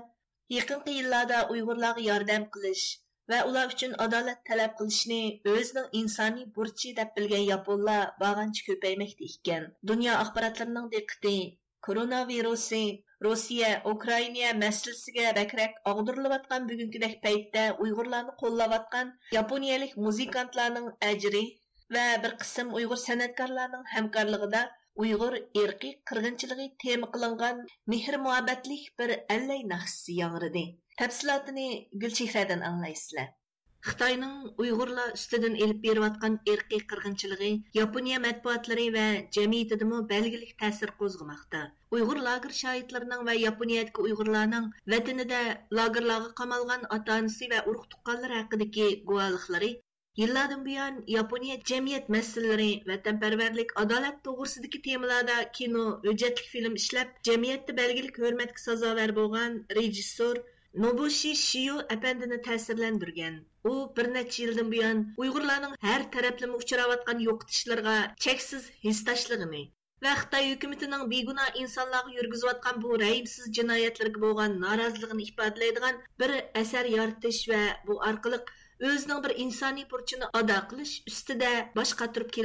[0.58, 2.86] yaqinqi yillarda Uyg'urlarga yordam qilish
[3.34, 5.20] va ular uchun adolat talab qilishni
[5.56, 9.70] o'zining insoniy burchi deb bilgan yaponlar bag'ancha ko'paymoqda ekan.
[9.92, 11.36] Dunyo axborotlarining diqqati
[11.88, 12.84] koronavirusi
[13.24, 21.42] Россия, Украина мәсьәлесегә бәкрәк агдырылып аткан бүгенгедәк пәйттә уйгырларны куллап аткан япониялык музыкантларның әҗри
[21.96, 24.62] ва бер кысым уйгыр сәнгатькарларның хәмкарлыгыда
[25.04, 27.60] уйгыр ирки кыргынчылыгы тема кылынган
[27.94, 30.64] мехр мөхәббәтлек бір әлләй нахсы яңгырды.
[31.00, 31.60] Тәфсилатын
[32.02, 33.34] Гөлчехрәдән аңлайсызлар.
[33.88, 39.04] Xitoyning Uyg'urlar ustidan elib berayotgan irqiy qirg'inchiligi Yaponiya matbuotlari va
[39.36, 41.60] jamiyatidami belgilik ta'sir qo'zg'amoqda.
[41.98, 45.40] Uyg'ur lager shohidlarining va Yaponiyadagi Uyg'urlarning vatanida
[45.80, 49.72] lagerlarga qamalgan ota-onasi va urug' tuqqanlar haqidagi guvohliklari
[50.20, 58.24] Yillardan buyon Yaponiya jamiyat masalalari, vatanparvarlik, adolat to'g'risidagi temalarda kino, hujjatli film ishlab, jamiyatda belgilik
[58.24, 60.46] hurmatga sazovor bo'lgan rejissor
[60.78, 63.38] نوبۇشى شىيۇ әпендіні тәсірләндірген,
[63.70, 67.94] о, بىر نەچچە يىلدىن بۇيان ئۇيغۇرلارنىڭ ھەر تەرەپلىمە ئۇچراۋاتقان يوقىتىشلىرىغا
[68.26, 69.62] چەكسىز ھېسداشلىقىنى
[70.06, 71.02] ۋە خىتاي ھۆكۈمىتىنىڭ
[71.62, 78.54] инсанлағы үргізуатқан يۈرگۈزۈۋاتقان рәйімсіз رەھىمسىز болған, наразылығын نارازىلىقىنى бір әсәр-яртіш يارىتىش ۋە بۇ ئارقىلىق
[78.86, 81.50] ئۆزىنىڭ بىر ئىنسانىي بۇرچىنى ئادا قىلىش ئۈستىدە
[81.80, 82.36] باش قاتۇرۇپ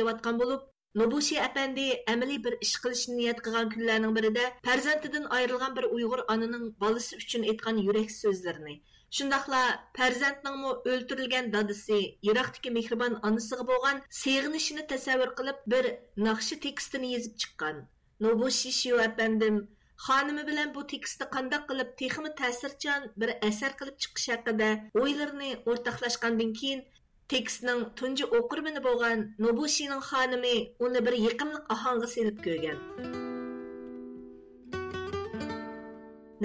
[0.99, 6.64] Nobushi әпәнди әмәли bir ish qilishni niyat qilgan kunlarning birida farzandidan ayrilgan bir Uyg'ur onaning
[6.85, 8.75] bolasi uchun aytgan yurak so'zlarini,
[9.18, 9.61] shundoqla
[9.99, 12.01] farzandningmi o'ltirilgan dadisi,
[12.31, 15.91] Iroqdagi mehribon onasiga bo'lgan seg'inishini tasavvur qilib bir
[16.29, 17.83] naqshi tekstini yozib chiqqan.
[18.27, 19.62] Nobushi Shio әпәндим
[20.09, 24.68] xonimi bilan bu tekstni qandoq qilib texmi ta'sirchan bir asar qilib chiqish haqida
[25.03, 26.89] o'ylarini o'rtoqlashgandan keyin
[27.32, 30.56] tekstning тунҗы o'qirmini bo'lgan Нобушиның ханымы
[30.86, 32.78] оны бір йыкымлык ohangga селеп көйген.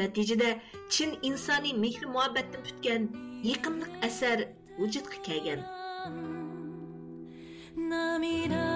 [0.01, 0.51] Нәтижеде
[0.89, 3.09] чин инсани mehr мөхәббәттән бүткән
[3.53, 4.47] йыкымлык әсәр
[4.79, 5.67] vujudga kelgan
[7.77, 8.71] Намира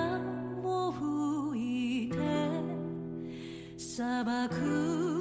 [3.95, 5.15] Сабаку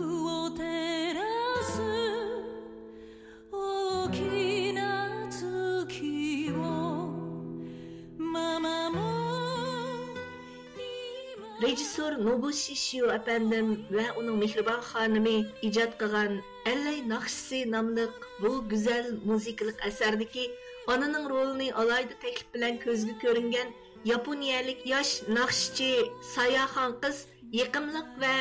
[11.63, 15.35] rejissor Nobushi Shio әпәндем va uning mehribon xonimi
[15.67, 16.33] ijod qilgan
[16.71, 18.07] Allay naqshisi nomli
[18.41, 20.45] bu go'zal muzikalik asardagi
[20.93, 23.69] onaning rolini alayda taklif bilan ko'zga ko'ringan
[24.11, 25.91] yaponiyalik yosh naqshchi
[26.33, 27.21] Sayaxon qiz
[27.59, 28.33] yiqimliq va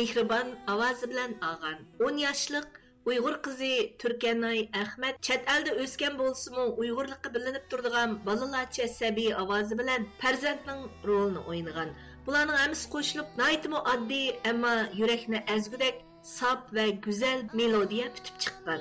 [0.00, 1.78] mehribon ovozi bilan olgan
[2.10, 2.68] 10 yoshlik
[3.10, 3.72] uyg'ur qizi
[4.02, 11.46] turkanay ahmad chet elda o'sgan bo'lsimi uyg'urlikqa bilinib turadigan bolalarcha sabiy ovozi bilan farzandning rolini
[11.54, 11.96] o'ynagan.
[12.26, 16.00] Bularning hammasi qo'shilib naytimi oddiy ammo yurakni azgudek
[16.30, 18.80] sop va go'zal melodiya bitib chiqqan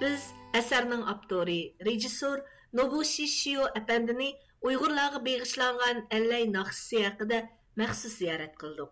[0.00, 2.44] Biz ئەسەرنىڭ ئاپتورى، رېژىسسور
[2.80, 4.30] نوبۇشىشىيو ئەپەندىنى
[4.66, 7.42] ئۇيغۇرلارغا بېغىشلانغان ئەللەي ناخشىسى ھەققىدە
[7.82, 8.90] مەخسۇس زىيارەت قىلدۇق.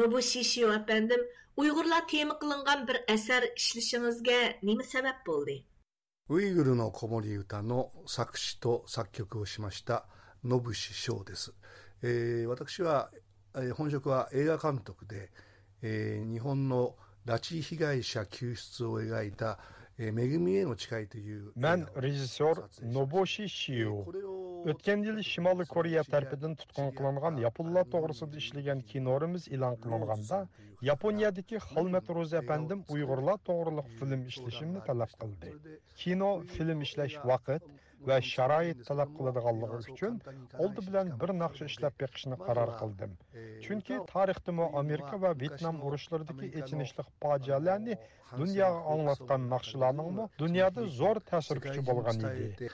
[0.00, 1.28] نوبۇشىشىيو ئەپەندىم
[1.60, 4.40] ئۇيغۇرلار تېما قىلىنغان بىر ئەسەر ئىشلىشىڭىزگە
[4.70, 5.60] نېمە سەۋەب بولدى؟
[6.30, 10.06] ウイグルの子守歌の作詞と作曲をしました
[10.42, 11.52] 野伏翔です、
[12.02, 13.10] えー、私は、
[13.54, 15.30] えー、本職は映画監督で、
[15.82, 16.96] えー、日本の
[17.26, 19.58] 拉致被害者救出を描いた
[19.98, 23.98] Мен rejissor Nobushi Shio.
[24.72, 30.38] Өткен yil Shimoliy Koreya tarafidan tutqun qilingan yaponlar to'g'risida ishlagan kinorimiz e'lon qilinganda
[30.90, 35.48] Yaponiyadagi Xolmat Ro'za apandim Uyg'urlar to'g'riliq film ishlashimni talab qildi.
[36.02, 37.62] Kino film ishlash vaqt
[38.08, 40.14] va sharoit talab qiladiganligi uchun
[40.64, 43.12] oldi bilan bir naqsha ishlab beqishni qaror qildim
[43.66, 47.98] chunki tarixdimi amerika va vyetnam urushlaridagi echinishli fojialarni
[48.40, 52.70] dunyoga anglatgan naqshalarning dunyoda zo'r ta'sir kuchi bo'lgan edi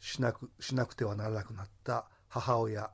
[0.00, 2.90] しなくしなくてはならなくなった母親。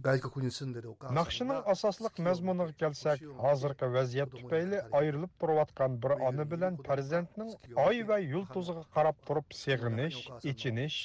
[0.00, 7.50] naqshining asosliq mazmuniga kelsak hozirgi vaziyat tufayli ayrilib turayotgan bir ona bilan farzandning
[7.86, 10.20] oy va yulduziga qarab turib seg'inish
[10.52, 10.98] ichinish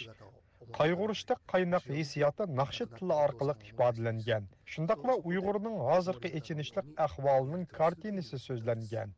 [0.77, 9.17] qayg'urishda qaynoq hissiyoti naqshi tili orqali ifodalangan shundoqla uyg'urning hozirgi ichinishliq ahvolining kartinasi so'zlangan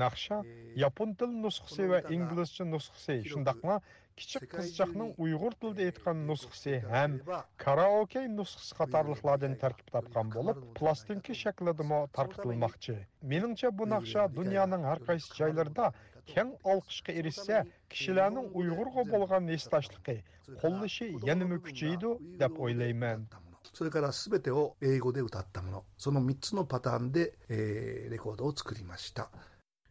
[0.00, 0.38] Naqsha
[0.82, 3.74] yapon til nusxasi va inglizcha nusxasi, shundaqla
[4.20, 7.18] kichik qizchaqning uyg'ur tilida aytgan nusxasi ham
[7.64, 12.96] karaoke nusxasi qatorliqlardan tarkib topgan bo'lib plastinka shaklidami tarqitilmoqchi
[13.34, 15.92] meningcha bu naqsha dunyoning har qaysi joylarida
[16.32, 17.62] keng olqishga erishsa
[17.94, 20.18] kishilarning uyg'urga bo'lgan neslashligi
[20.64, 22.12] qo'llashi yanami kuchaydi
[22.44, 23.30] deb o'ylayman
[23.74, 29.30] それから全てを英語で歌ったものその3つのパターンで、えー、レコードを作りました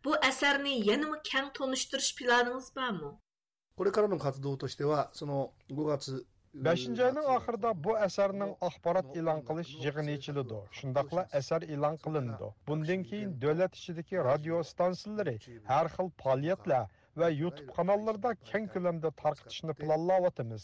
[0.06, 3.18] Bu əsərni yanımı kən tonuşturuş planınız barmı?
[3.78, 12.50] これからの活動としては、その5月 beshinchi oyning oxirida bu asarning axborot e'lon qilish yig'ini ichiladi shundoqla asar e'lon qilindi
[12.70, 15.36] bundan keyin davlat ichidagi radio stansiyalari
[15.70, 16.82] har xil faoliyatlar
[17.20, 20.64] va youtube kanallarda keng ko'lamda tarqitishni planlayapmiz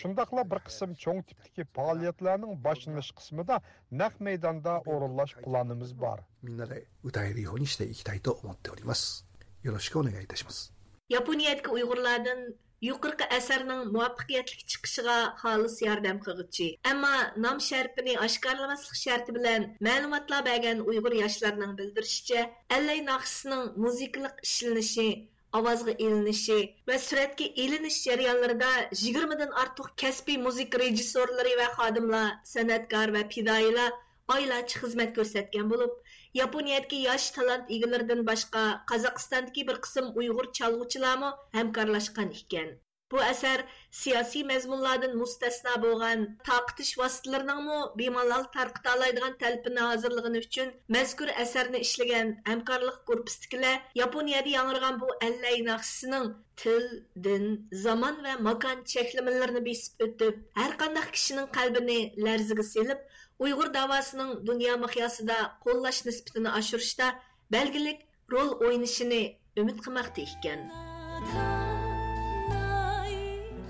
[0.00, 3.56] shundoqla bir qism cho'ng tipdagi faoliyatlarning boshlanish qismida
[4.02, 9.26] naq maydonda o'rinlash planimiz bor みんなで歌えるようにしていきたいと思っております
[9.62, 10.72] よろしくお願いいたします
[11.10, 12.54] Yaponiyadagi Uyg'urlardan
[12.88, 17.12] yuqorqi asarning muvaffaqiyatli chiqishiga xolis yordam qilg'uchi ammo
[17.44, 22.40] nom sharpini oshkorlamaslik sharti bilan ma'lumotlar bergan uyg'ur yoshlarining bildirishicha
[22.76, 25.08] allay naqshisining muzikalik ishlanishi
[25.57, 26.57] ovozga ilinishi
[26.89, 28.71] va suratga ilinish jarayonlarida
[29.03, 33.91] yigirmadan ortiq kasbiy muzika rejissyorlari va xodimlar san'atkor va fidoyilar
[34.35, 35.95] oylarcha xizmat ko'rsatgan bo'lib
[36.41, 42.69] yaponiyadagi yosh talant egalaridan boshqa qozog'istondagi bir qism uyg'ur chalg'uvchilarmi hamkorlashgan ekan
[43.13, 43.61] بۇ ئەسەر
[43.99, 52.99] سىياسىي مەزمۇنلاردىن مۇستەسنا بولغان تارقىتىش ۋاسىتىلىرىنىڭمۇ بىمالال تارقىتالايدىغان تەلىپىنى hozirligini uchun mazkur asarni ishlagan hamkorlik
[53.09, 56.29] گۇرۇپپىسىدىكىلەر yaponiyada yangirgan bu allay ناخشىسىنىڭ
[56.63, 56.85] til
[57.27, 57.47] din
[57.85, 63.05] zamon va ماكان چەكلىمىلىرىنى besib o'tib har قانداق kishining qalbini larziga selib
[63.47, 67.13] uyg'ur davosining dunyo مىقياسىدا qo'llash nisbatini oshirishda
[67.55, 68.03] بەلگىلىك
[68.35, 69.23] rol o'ynashini
[69.63, 71.48] umid qilmoqda ekan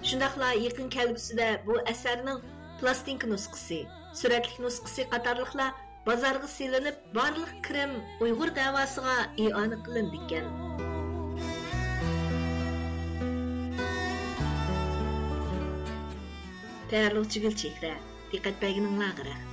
[0.10, 1.36] Шындақла екін кәудісі
[1.68, 2.40] бұл әсәрінің
[2.80, 3.84] пластинка нұсқысы,
[4.18, 5.68] сүрәтлік нұсқысы қатарлықла
[6.08, 7.94] базарғы селініп, барлық кірім
[8.26, 10.50] ұйғыр дәвасыға иғаны қылын біккен.
[16.90, 17.94] Тәрлі ұчы білчекрі,
[18.34, 19.49] дикәт бәгінің лағырақ.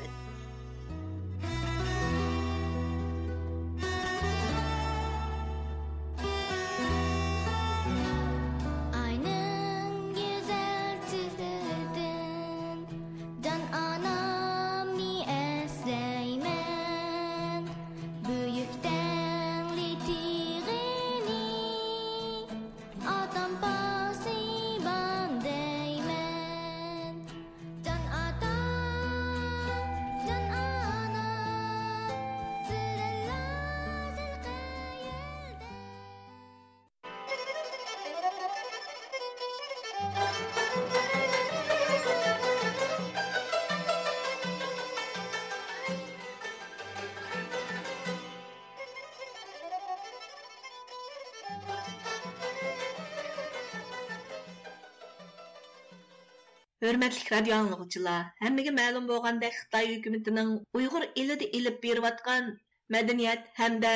[56.87, 62.53] Hörmətli radio anlıqçılar, həmməgə məlum bolğanda Xitay hökumətinin Uyğur elində elib beriyotgan
[62.95, 63.91] madaniyat hamda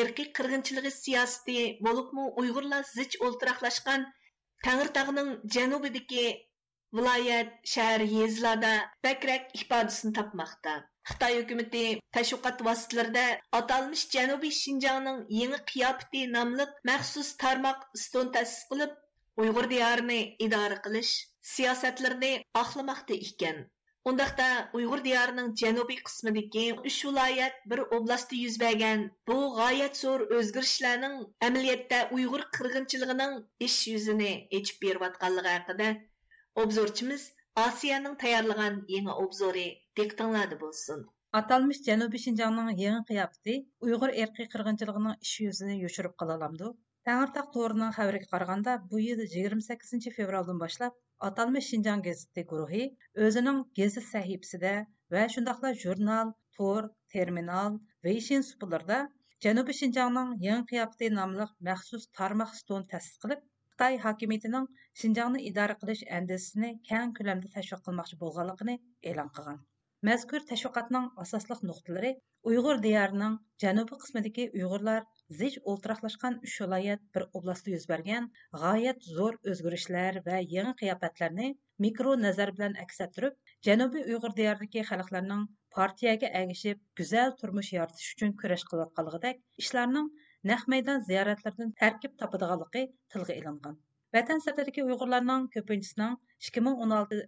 [0.00, 1.56] irqiy qirg'inchiligi siyosati
[1.86, 4.06] bo'libmi uyg'urlar zich o'ltiraqlashgan
[4.68, 6.28] tangirtog'ning janubidagi
[6.98, 8.72] viloyat shahar yezlarda
[9.08, 10.76] bakrak ifodasini topmoqda
[11.10, 11.84] xitoy hukumati
[12.18, 13.26] tashviqot vositalarida
[13.60, 15.20] atalmish janubiy shinjongning
[16.38, 18.32] nomli maxsus tarmoq stun
[19.42, 21.12] uyg'ur diyorini idora qilish
[21.54, 22.32] siyosatlarni
[22.62, 23.60] oqlamoqda ekan
[24.10, 24.46] undaqda
[24.78, 31.16] uyg'ur diyorining janubiy qismidagi uch viloyat bir oblastda yuz bergan bu g'oyat zo'r o'zgarishlarning
[31.48, 33.36] amaliyatda uyg'ur qirg'inchiligining
[33.68, 35.88] ish yuzini echib beryotganligi haqida
[36.64, 37.26] obzorchimiz
[37.66, 39.66] osiyaning tayyorlagan yangi obzori
[40.00, 41.08] detinladi bo'lsin
[41.40, 46.99] atalmish janubiy shinjongning yangi qiyofati uyg'ur erkiy qirg'inchiligining ish yuzini yoshirib qololamdi аламды.
[47.07, 52.87] Тәңіртақ торының xəbərinə qaraganda, bu yıl 28 fevraldan başlap Atalmış Şinjan gazeti guruhi
[53.25, 54.71] özünün gazet sahifəsində
[55.13, 57.77] və şundaqla jurnal, tor, terminal,
[58.07, 58.97] Weixin supularda
[59.45, 64.67] Janubi Şinjanның Yeni Qiyafəti namlıq məxsus tarmaq stone təsis qılıb, Xitay hakimiyyətinin
[65.03, 68.79] Şinjanны idare qilish əndisini kən köləmdə təşviq qılmaqçı bolğanlığını
[69.13, 69.61] elan qılған.
[70.09, 72.15] Мәзкур тәшвиқатның асаслык нукталары
[72.49, 75.05] Уйгыр диярының җанубы кысмындагы уйгырлар
[75.38, 78.24] zich o'ltiraqlashgan uch viloyat bir oblastda yuz bergan
[78.62, 81.50] g'oyat zo'r o'zgarishlar va yangi qiyofatlarni
[81.84, 83.36] mikro nazar bilan aks ettirib
[83.68, 85.44] janubiy uyg'ur diyoridagi xalqlarning
[85.76, 90.08] partiyaga agishib go'zal turmush yoritish uchun kurash qilayotganligidek ishlarning
[90.52, 92.82] naq maydon ziyoratlardan tarkib topadiganligi
[93.14, 93.78] tilga ilingan.
[94.16, 96.16] Vatan sirtidagi uyg'urlarning ko'pinchisining
[96.46, 97.20] 2016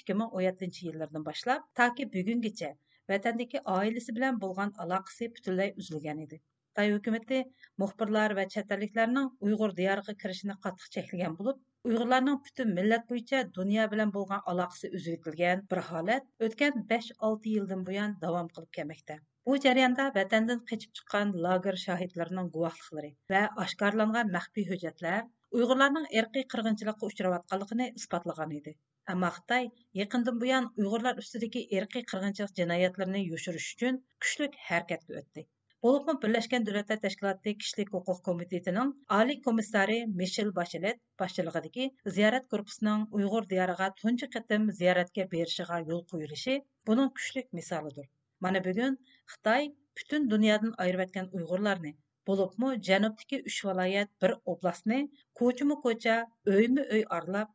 [0.00, 2.70] 2017 yillardan boshlab toki bugungacha
[3.14, 6.40] vatandagi oilasi bilan bo'lgan aloqasi butunlay uzilgan edi.
[6.78, 7.38] Xitoy hökuməti
[7.82, 11.56] muxbirlar və çətərliklərinin Uyğur diyarına kirishini qattiq cheklagan bo'lib,
[11.88, 18.14] Uyg'urlarning butun millat bo'yicha dunyo bilan bo'lgan aloqasi uzaytirilgan bir holat o'tgan 5-6 yildan buyon
[18.22, 19.16] davom qilib kelmoqda.
[19.50, 25.20] Bu jarayonda vatandan qochib chiqqan lager shohidlarining guvohliklari va oshkorlangan maxfiy hujjatlar
[25.58, 28.78] Uyg'urlarning irqiy qirg'inchilikqa uchrayotganligini isbotlagan edi.
[29.16, 29.70] Ammo Xitoy
[30.04, 35.50] yaqindan buyon Uyg'urlar ustidagi irqiy qirg'inchilik jinoyatlarini yoshirish uchun kuchli harakatga o'tdi.
[35.82, 43.48] Болупмы Birleşken Devletler Teşkilatı Kişilik Hukuk Komitetining Ali komissari Michel Bachelet boshchiligidagi ziyorat gruppusining Uyg'ur
[43.50, 46.54] diyoriga tunji qatim ziyoratga berishiga yo'l qo'yilishi
[46.86, 48.06] buning kuchli misolidir.
[48.40, 48.98] Mana bugun
[49.32, 49.62] Xitoy
[49.98, 51.92] butun dunyodan ayirayotgan Uyg'urlarni
[52.26, 55.00] bo'libmi janubdagi uch viloyat bir oblastni
[55.40, 56.16] ko'chimi ko'cha
[56.56, 57.48] uymi uy arlab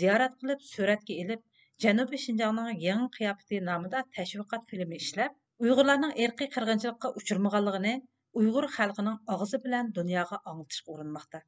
[0.00, 1.40] ziyorat qilib suratga ilib
[1.86, 7.90] janubiy shinjongning yangi qiyofati nomida tashviqot filmi ishlab uyg'urlarning erkiy qirg'inchilikqa uchirmaganligini
[8.40, 11.40] uyg'ur xalqining og'zi bilan dunyoga anglitishga urinmoqda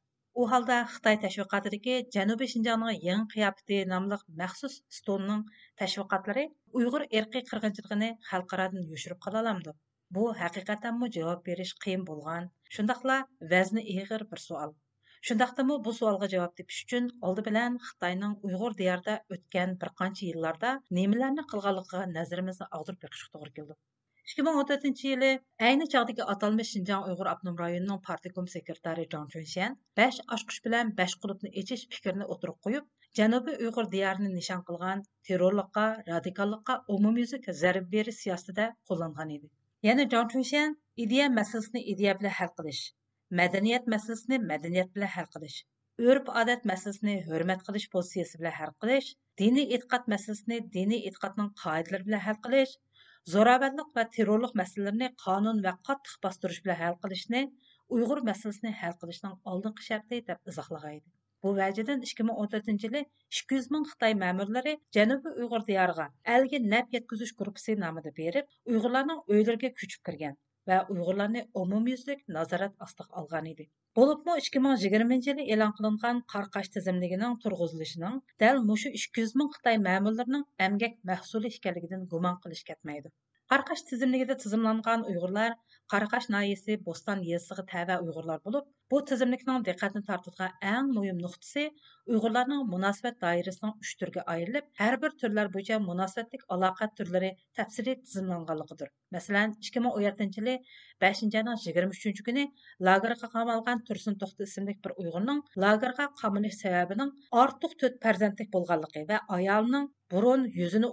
[0.42, 5.40] u holda xitoy tashviqotidagi janubiy shinjongning yangi qiyofati nomli maxsus stonning
[5.82, 6.44] tashviqotlari
[6.80, 9.74] uyg'ur erkiy qirg'inchiligini xalqarodan yushirib qolalamdi
[10.18, 12.46] bu haqiqatanmi javob berish qiyin bo'lgan
[12.76, 13.16] shundoqla
[13.54, 14.76] vazni ig'ir bir savol
[15.30, 20.76] shundoqdimi bu savolga javob tepish uchun oldi bilan xitoyning uyg'ur diyorida o'tgan bir qancha yillarda
[21.00, 23.80] nimalarni qilganligiga nazarimizni og'dirib beqishga to'g'ri keldi
[24.24, 30.64] 2014-cü ili Eyni çağdakı atalmış Şinjan Uyğur Abnum rayonunun partikom sekretari Zhang Chunshan 5 açqış
[30.64, 37.44] bilan 5 qrupni eçiş fikrini oturup qoyup, Cənubi Uyğur diyarını nişan qılğan terrorluqqa, radikallıqqa umumyüzlük
[37.62, 39.50] zərb beriş siyasətində qullanğan idi.
[39.82, 42.82] Yəni Zhang Chunshan ideya məsələsini ideya bilə həll qilish,
[43.42, 45.58] mədəniyyət məsələsini mədəniyyət bilə həll qilish,
[46.12, 52.24] örf-adət məsələsini hörmət qilish pozisiyası bilə həll qilish, dini etiqad məsələsini dini etiqadın qaydaları bilə
[52.28, 52.74] həll qilish
[53.32, 57.40] zo'ravonlik va terrorlik masalalarini qonun va qattiq bostirish bilan hal qilishni
[57.98, 61.12] uyg'ur masalasini hal qilishning oldingi sharti deb izohlagan edi
[61.46, 63.02] bu vajidan ikki ming o'n to'rtinchi yili
[63.38, 69.24] ikki yuz ming xitoy ma'murlari janubiy uyg'ur diyoriga alga naf yetkazish gruppasi nomida berib uyg'urlarning
[69.36, 70.38] uylariga ko'chib kirgan
[70.72, 76.70] va uyg'urlarni umumyuzlik nazorat ostiga olgan edi bo'libmi ikki ming yigirmanchi yili e'lon qilingan qarqash
[76.76, 83.14] tizimligining turg'izilishining dal mushu ikki yuz ming xitoy ma'murlarining amgak mahsuli ekanligidan gumon qilish ketmaydi
[83.52, 85.54] Қарқаш تىزىملىكىدە تىزىملانغان ئۇيغۇرلار
[85.92, 91.64] قارقاش ناھىيىسى бостан, يېزىسىغا تەۋە ئۇيغۇرلار бо'лып bu تىزىملىكنىڭ دىققەتنى تارتىدىغان ئەڭ مۇھىم نۇقتىسى
[92.12, 97.30] ئۇيغۇرلارنىڭ مۇناسىۋەت دائىرىسىنىڭ үш تۈرگە ئايرىلىپ әрбір بىر تۈرلەر بويىچە مۇناسىۋەتلىك ئالاقە تۈرلىرى
[97.60, 100.56] تەپسىلىي تىزىملانغانلىقىدۇر مەسىلەن ئىككى مىڭ ئون يەتتىنچى
[101.04, 102.46] 23-ші күні
[102.88, 108.00] يىگىرمە қамалған Тұрсын لاگېرغا ісімдік бір توختى ئىسىملىك بىر ئۇيغۇرنىڭ артық قامىلىش سەۋەبىنىڭ ئارتۇق تۆت
[108.06, 110.92] پەرزەنتلىك бұрын burun yuzini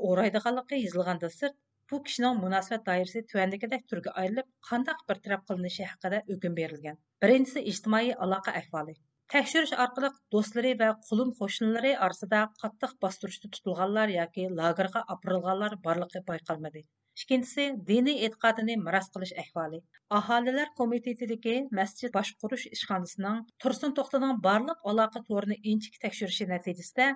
[1.92, 7.00] bu kishining munosabat doirasi tuvandagidek turga ayrilib qandaq bir taraf qilinishi haqida hukm berilgan.
[7.26, 8.96] Birinchisi ijtimoiy aloqa ahvoli.
[9.36, 16.88] Tekshirish orqali do'stlari va qulum qo'shnilari orasida qattiq bostirishda tutilganlar yoki lagerga opirilganlar borligi bayqalmadi
[17.20, 19.80] ikkinchisi diniy e'tiqodini miras qilish ahvoli.
[20.18, 27.08] Aholilar komitetidagi masjid boshqurish ishxonasining tursun to'xtaning barliq aloqa to'rini inchik tekshirishi natijasida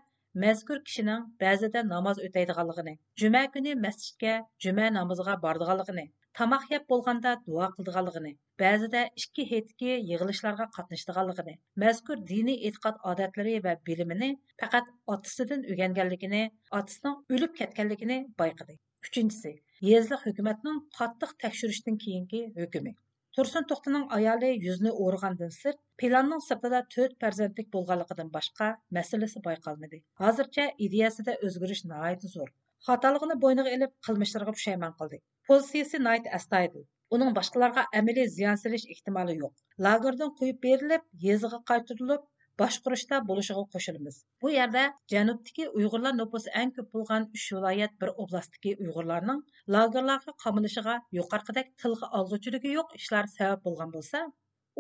[0.43, 4.33] مەزكۇر كىشىنىڭ بەزىدە ناماز ئۆتەيدىغانلىقىنى جۈمە كۈنى مەسچىتكە
[4.65, 6.05] جۈمە نامىزىغا بارىدىغانلىقىنى
[6.39, 8.31] تاماق يەپ بولغاندا دۇئا قىلىدىغانلىقىنى
[8.63, 11.55] بەزىدە ئىككى ھېيتتىكى يىغىلىشلارغا قاتنىشىدىغانلىقىنى
[11.85, 14.29] مەزكۇر دىنىي ئېتىقاد ئادەتلىرى ۋە بىلىمىنى
[14.63, 18.77] پەقەت ئاتىسىدىن ئۆگەنگەنلىكىنى ئاتىسىنىڭ ئۆلۈپ كەتكەنلىكىنى بايقىدى.
[19.07, 19.55] ئۈچىنچىسى
[19.91, 22.95] يېزىلىق ھۆكۈمەتنىڭ قاتتىق تەكشۈرۈشتىن كېيىنكى ھۆكۈمى.
[23.37, 28.67] Tursun to'xtining ayoli yuzni o'rgandan sirt planning sirtida to'rt farzandlik bo'lganligidan boshqa
[28.97, 32.53] masalasi bayqalmadi hozircha ideyasida o'zgarish nihoyatda zo'r
[32.89, 35.19] xatoligini bo'yniga ilib qilmishlariga pushaymon qildi
[35.51, 36.85] pozitsiyasi nihoyat astoydil
[37.17, 42.23] uning boshqalarga amaliy ziyon silish ehtimoli yo'q lagerdan qo'yib berilib yeziga qaytarilib
[42.61, 44.15] boshqurishda bo'lishiga qo'shilamiz.
[44.41, 44.83] Bu yerda
[45.13, 49.43] janubdagi uyg'urlar nupusi eng ko'p bo'lgan uch viloyat bir oblastdagi uyg'urlarning
[49.75, 54.25] lagerlarga qamilishiga yuqorqidek tilga olg'uchiligi yo'q ishlar sabab bo'lgan bo'lsa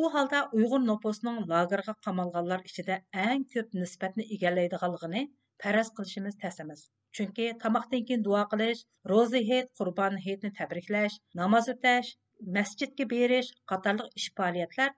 [0.03, 5.23] u holda uyg'ur nupusining lagerga qamalganlar ichida eng ko'p nisbatni egallaydiganligini
[5.63, 6.81] faraz qilishimiz tas emas.
[7.15, 12.09] Chunki tomoqdan keyin duo qilish ro'za hit qurbon hitni tabriklash namoz o'tash
[12.57, 14.89] masjidga berish qatorliq ish faoliyatlar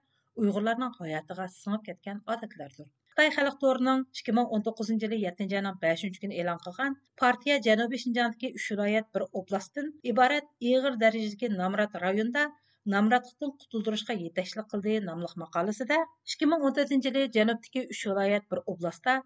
[0.42, 2.88] uyg'urlarning hayotiga singib ketgan odatlardir.
[3.10, 7.56] Xitoy xalq to'rining ikki ming o'n to'qqizinchi yili yettinchi ayning beshinchi kuni e'lon qilgan partiya
[7.66, 12.44] janubiy shinjongdagi uch viloyat bir oblastdan iborat ig'ir darajadagi namrat rayonda
[12.94, 15.98] namratlikdan qutuldirishga yetakchilik qildi nomliq maqolasida
[16.32, 19.16] ikki ming o'n to'rtinchi yili janubdagi uch viloyat bir oblastda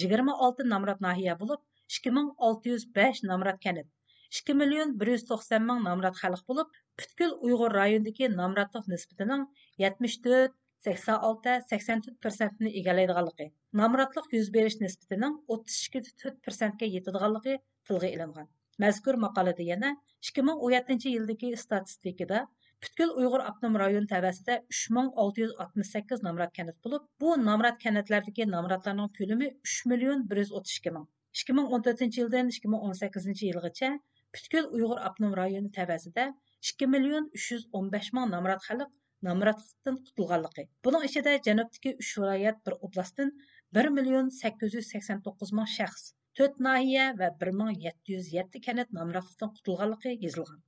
[0.00, 1.60] yigirma olti namrat nahiya bo'lib
[1.96, 3.92] ikki ming olti yuz besh namrat kanit
[4.38, 9.42] ikki million bir yuz to'qson ming namrat xalq bo'lib butkul uyg'ur rayonidagi namratlik nisbatining
[9.84, 13.46] yetmish to'rt 86-84%ni egallaydiganligi,
[13.80, 17.58] namratlik yuz beriş nisbatining 32-4%ga yetadiganligi
[17.90, 18.48] tilga ilingan.
[18.84, 19.96] Mazkur maqolada yana
[20.30, 22.46] 2017 yildagi statistikada
[22.82, 29.84] Бүткіл Uyghur Abnum rayon təvəsində 3668 namrat kənət bulub, bu namrat kənətlərdəki namratlarının kölümü 3
[29.92, 31.04] milyon 132 min.
[31.42, 33.92] 2014 yıldan 2018 yılgacha
[34.34, 36.26] Бүткіл Uyghur Abnum rayonu təvəsində
[36.72, 38.90] 2 milyon 315 min namrat xalq
[39.28, 40.64] نامراتلىقتىن قۇتۇلغانلىقى.
[40.86, 43.32] Бұның ئىچىدە جەنۇبتىكى ئۈچ ۋىلايەت بىر bir
[43.78, 46.04] بىر مىليون سەككىز يۈز سەكسەن توققۇز مىڭ شەخس
[46.40, 50.60] تۆت ناھىيە ۋە بىر مىڭ يەتتە يۈز يەتتە كەنت نامراتلىقتىن قۇتۇلغانلىقى يېزىلغان.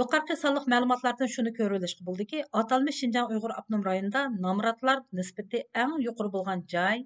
[0.00, 6.32] يۇقارقى سانلىق مەلۇماتلاردىن شۇنى كۆرۈۋېلىشقا بولدىكى ئاتالمىش شىنجاڭ ئۇيغۇر ئاپتونوم رايونىدا نامراتلار نىسبىتى ئەڭ يۇقىرى
[6.36, 7.04] بولغان جاي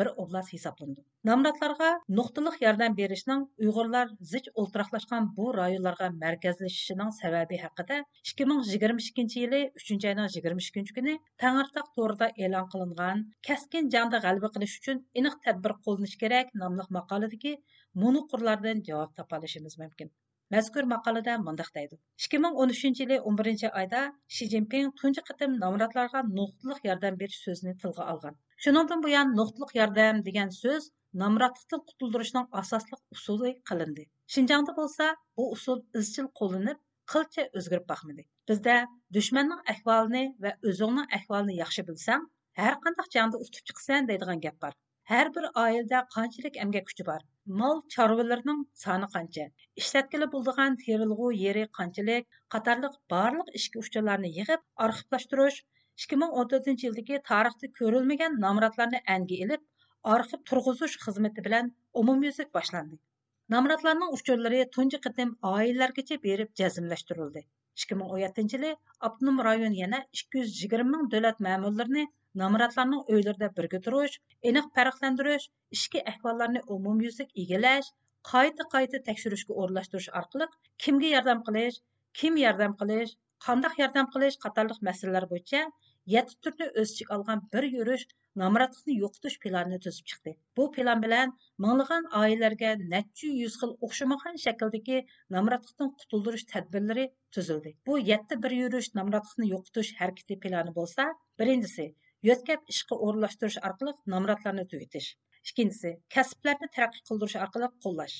[0.00, 1.02] bir oblast hisoblanadi.
[1.28, 1.88] Nomratlarga
[2.18, 7.98] nuqtaliq yordam berishning uyg'urlar zich o'ltiraqlashgan bu rayonlarga markazlashishining sababi haqida
[8.30, 13.90] ikki ming yigirma ikkinchi yili uchinchi oyning yigirma ikkinchi kuni tangirtaq to'rida e'lon qilingan kaskin
[13.96, 17.54] jangda g'alaba qilish uchun aniq tadbir qo'llanish kerak nomli maqoladagi
[18.04, 20.16] munuqurlardan javob topolishimiz mumkin.
[20.54, 21.96] Мәзкур мақалада мындaq deydi.
[22.26, 24.04] 2013 yili 11 oyda
[24.36, 27.42] Ши Цзиньпин tunji qitim nomratlarga nuqtaliq yordam berish
[28.63, 29.03] so'zini tilga olgan.
[29.03, 30.83] Shuningdan buyon nuqtaliq yordam degan so'z
[31.21, 34.03] nomratlikdan qutuldirishning asosli usuli qilindi.
[34.33, 35.05] Shinjongda bo'lsa,
[35.37, 36.79] bu usul izchil qo'llanib,
[37.13, 38.23] qilcha o'zgarib boqmadi.
[38.49, 38.75] Bizda
[39.17, 42.23] dushmanning ahvolini va o'zingning ahvolini yaxshi bilsang,
[42.61, 44.73] har qanday jangda utib chiqsan deydigan gap bor.
[45.11, 47.21] Hər bir ailədə qançılıq əmgək күчі бар?
[47.61, 49.45] Mal çarvalarının sаны qancha?
[49.81, 53.77] İşlətkili bulduğan terilğu yeri qançılıq, qatarlıq barlıq işki
[56.02, 59.62] Ikki ming o'n 2014 yildagi tarixda ko'rilmagan nomratlarni anga ilib,
[60.14, 61.70] arxiv turg'izish xizmati bilan
[62.02, 62.98] umumyuzlik boshlandi.
[63.54, 67.42] Nomratlarning uchurlari tunji qitim oilalargacha berib jazmlashtirildi.
[67.82, 68.70] 2017 yili
[69.08, 72.04] Abnum rayon yana 220 ming davlat ma'murlarini
[72.42, 74.16] nomratlarning uylarida birga turish
[74.50, 75.46] aniq farqlantirish
[75.76, 77.90] ichki ahvollarni umumyuzlik egallash
[78.32, 80.48] qayta qayta tekshirishga o'rlashtirish orqali
[80.86, 81.78] kimga yordam qilish
[82.20, 83.14] kim yordam qilish
[83.46, 85.62] qandoq yordam qilish qatorliq masalalar bo'yicha
[86.14, 88.04] yetti turni o'z ichiga olgan bir yurish
[88.42, 91.32] nomratlikni yo'qotish planini tuzib chiqdi bu plan bilan
[91.64, 94.98] minglagan oilalarga necha yuz xil o'xshamagan shakldagi
[95.36, 97.06] nomratlikdan qutuldirish tadbirlari
[97.38, 101.08] tuzildi bu yetti bir yurish nomratlikni yo'qotish harakati plani bo'lsa
[101.42, 101.88] birinchisi
[102.30, 105.10] yo'tkab ishga o'rinlashtirish orqali nomratlarni tugatish
[105.50, 108.16] ikkinchisi kasblarni taraqqiy qildirish orqali qo'llash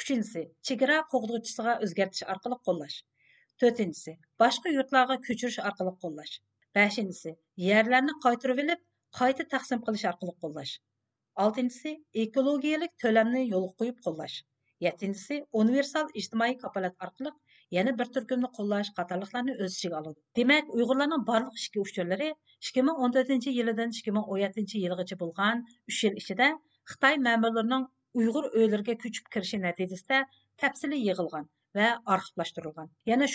[0.00, 3.00] uchinchisi chegara qo'g'duvchisiga o'zgartish orqali qo'llash
[3.62, 6.34] to'rtinchisi boshqa yurtlarga ko'chirish orqali qo'llash
[6.78, 7.32] beshinchisi
[7.68, 8.80] yerlarni qaytirib olib
[9.18, 10.72] qayta taqsim qilish orqali qo'llash
[11.44, 11.92] oltinchisi
[12.24, 14.36] ekologiyalik to'lamni yo'lga qo'yib qo'llash
[14.86, 17.32] yettinchisi universal ijtimoiy kapolat orqali
[17.76, 22.28] yana bir turkumni qo'llash qatorliqlarni o'z ichiga oladi demak uyg'urlarning barliq ishki uchurlari
[22.66, 26.48] ikki ming o'n to'rtinchi yilidan ikki ming o'n yettinchi yilgacha bo'lgan uch yil ichida
[26.92, 27.84] xitoy ma'murlarining
[28.20, 30.18] uyg'ur o'ylariga ko'chib kirishi natijasida
[30.62, 31.44] tafsili yig'ilgan
[31.78, 33.26] va arxivlashtirilgan yana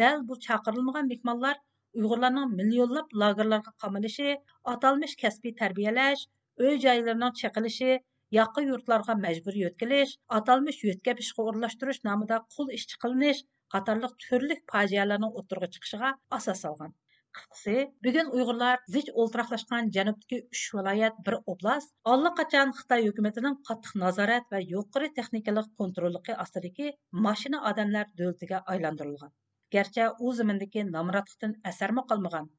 [0.00, 1.56] dal bu chaqirilmagan mehmonlar
[1.98, 4.36] uyg'urlarning millionlab lagerlarga qamalishi
[4.74, 6.22] atalmish kasbiy tarbiyalash
[6.64, 7.92] uy joylarining chiqilishi
[8.38, 13.40] yaqin yurtlarga majburiy yo'tkilish atalmish yo'tkab ishga o'rlashtirish nomida qul ishchi qilinish
[13.74, 16.94] qatorliq turli fojialarning o'tirg'a chiqishiga asos solgan
[17.38, 17.74] qisqasi
[18.06, 24.62] bugun uyg'urlar zich o'ltiraqlashgan janubdagi uch viloyat bir oblast allaqachon xitoy hukumatining qattiq nazorat va
[24.72, 26.90] yuqori texnikalik kontrolligi ostidagi
[27.28, 29.38] mashina odamlar davlatiga aylantirilgan
[29.76, 32.50] گەرچە ئۇ زېمىندىكى نامراتلىقتىن ئەسەرمۇ قالمىغان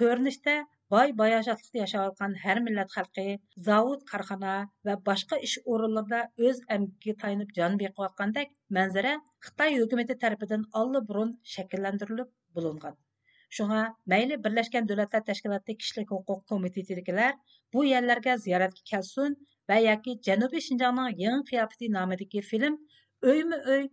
[0.00, 0.54] كۆرۈنۈشتە
[0.94, 3.24] باي باياجاتلىقتا ياشاۋاتقان ھەر مىللەت خەلقى
[3.68, 4.56] زاۋۇت قارخانا
[4.88, 9.14] ۋە باشقا ئىش ئورۇنلىرىدا ئۆز ئەمگىكىگە تايىنىپ جان بېقىۋاتقاندەك مەنزىرە
[9.48, 10.68] خىتاي ھۆكۈمىتى تەرىپىدىن
[11.10, 13.00] бұрын شەكىللەندۈرۈلۈپ بولۇنغان.
[13.56, 13.80] Шуңа
[14.12, 17.36] мәйлі Бірләшкен Дөләтләр Тәшкилаты кишлек хукук комитетидикиләр
[17.74, 19.36] бу йәлләргә зияраткә келсен
[19.70, 22.80] ва яки Җәнүби Шинҗаңның яңа кыяфәте намындагы фильм
[23.32, 23.86] өймө-өй,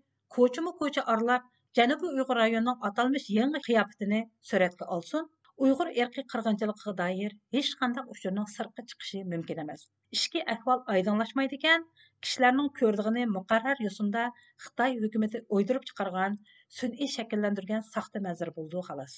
[1.77, 4.19] janubiy uyg'ur rayonining atalmish yangi qiyofatini
[4.49, 5.29] suratga olsin
[5.67, 9.85] uyg'ur erkiy qirg'inchiligiga doir hech qanday uchurning sirtqa chiqishi mumkin emas.
[10.17, 11.85] Ishki ahvol oydinlashmaydi ekan
[12.25, 14.25] kishilarning ko'rdig'ini muqarrar yo'sinda
[14.65, 16.41] xitoy hukumati o'ydirib chiqargan
[16.79, 19.15] sun'iy shakllantirgan soxta manzir bo'ldi xolos.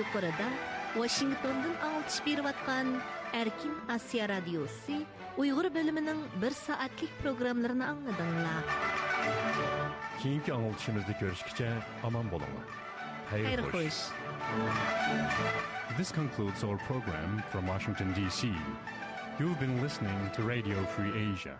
[0.00, 0.48] Yuqorida
[1.00, 2.86] Washingtondan anglitish berib atgan
[3.40, 5.04] Erkin Asiya radiosi
[5.38, 8.64] Uyg'ur bo'limining 1 soatlik programmalarini angladinglar.
[10.22, 11.68] Keyingi anglitishimizda ko'rishguncha
[12.08, 12.66] omon bo'linglar.
[13.30, 14.00] Xayr xo'sh.
[15.98, 18.50] This concludes our program from Washington, D.C.
[19.38, 21.56] You've been listening to Radio Free Asia.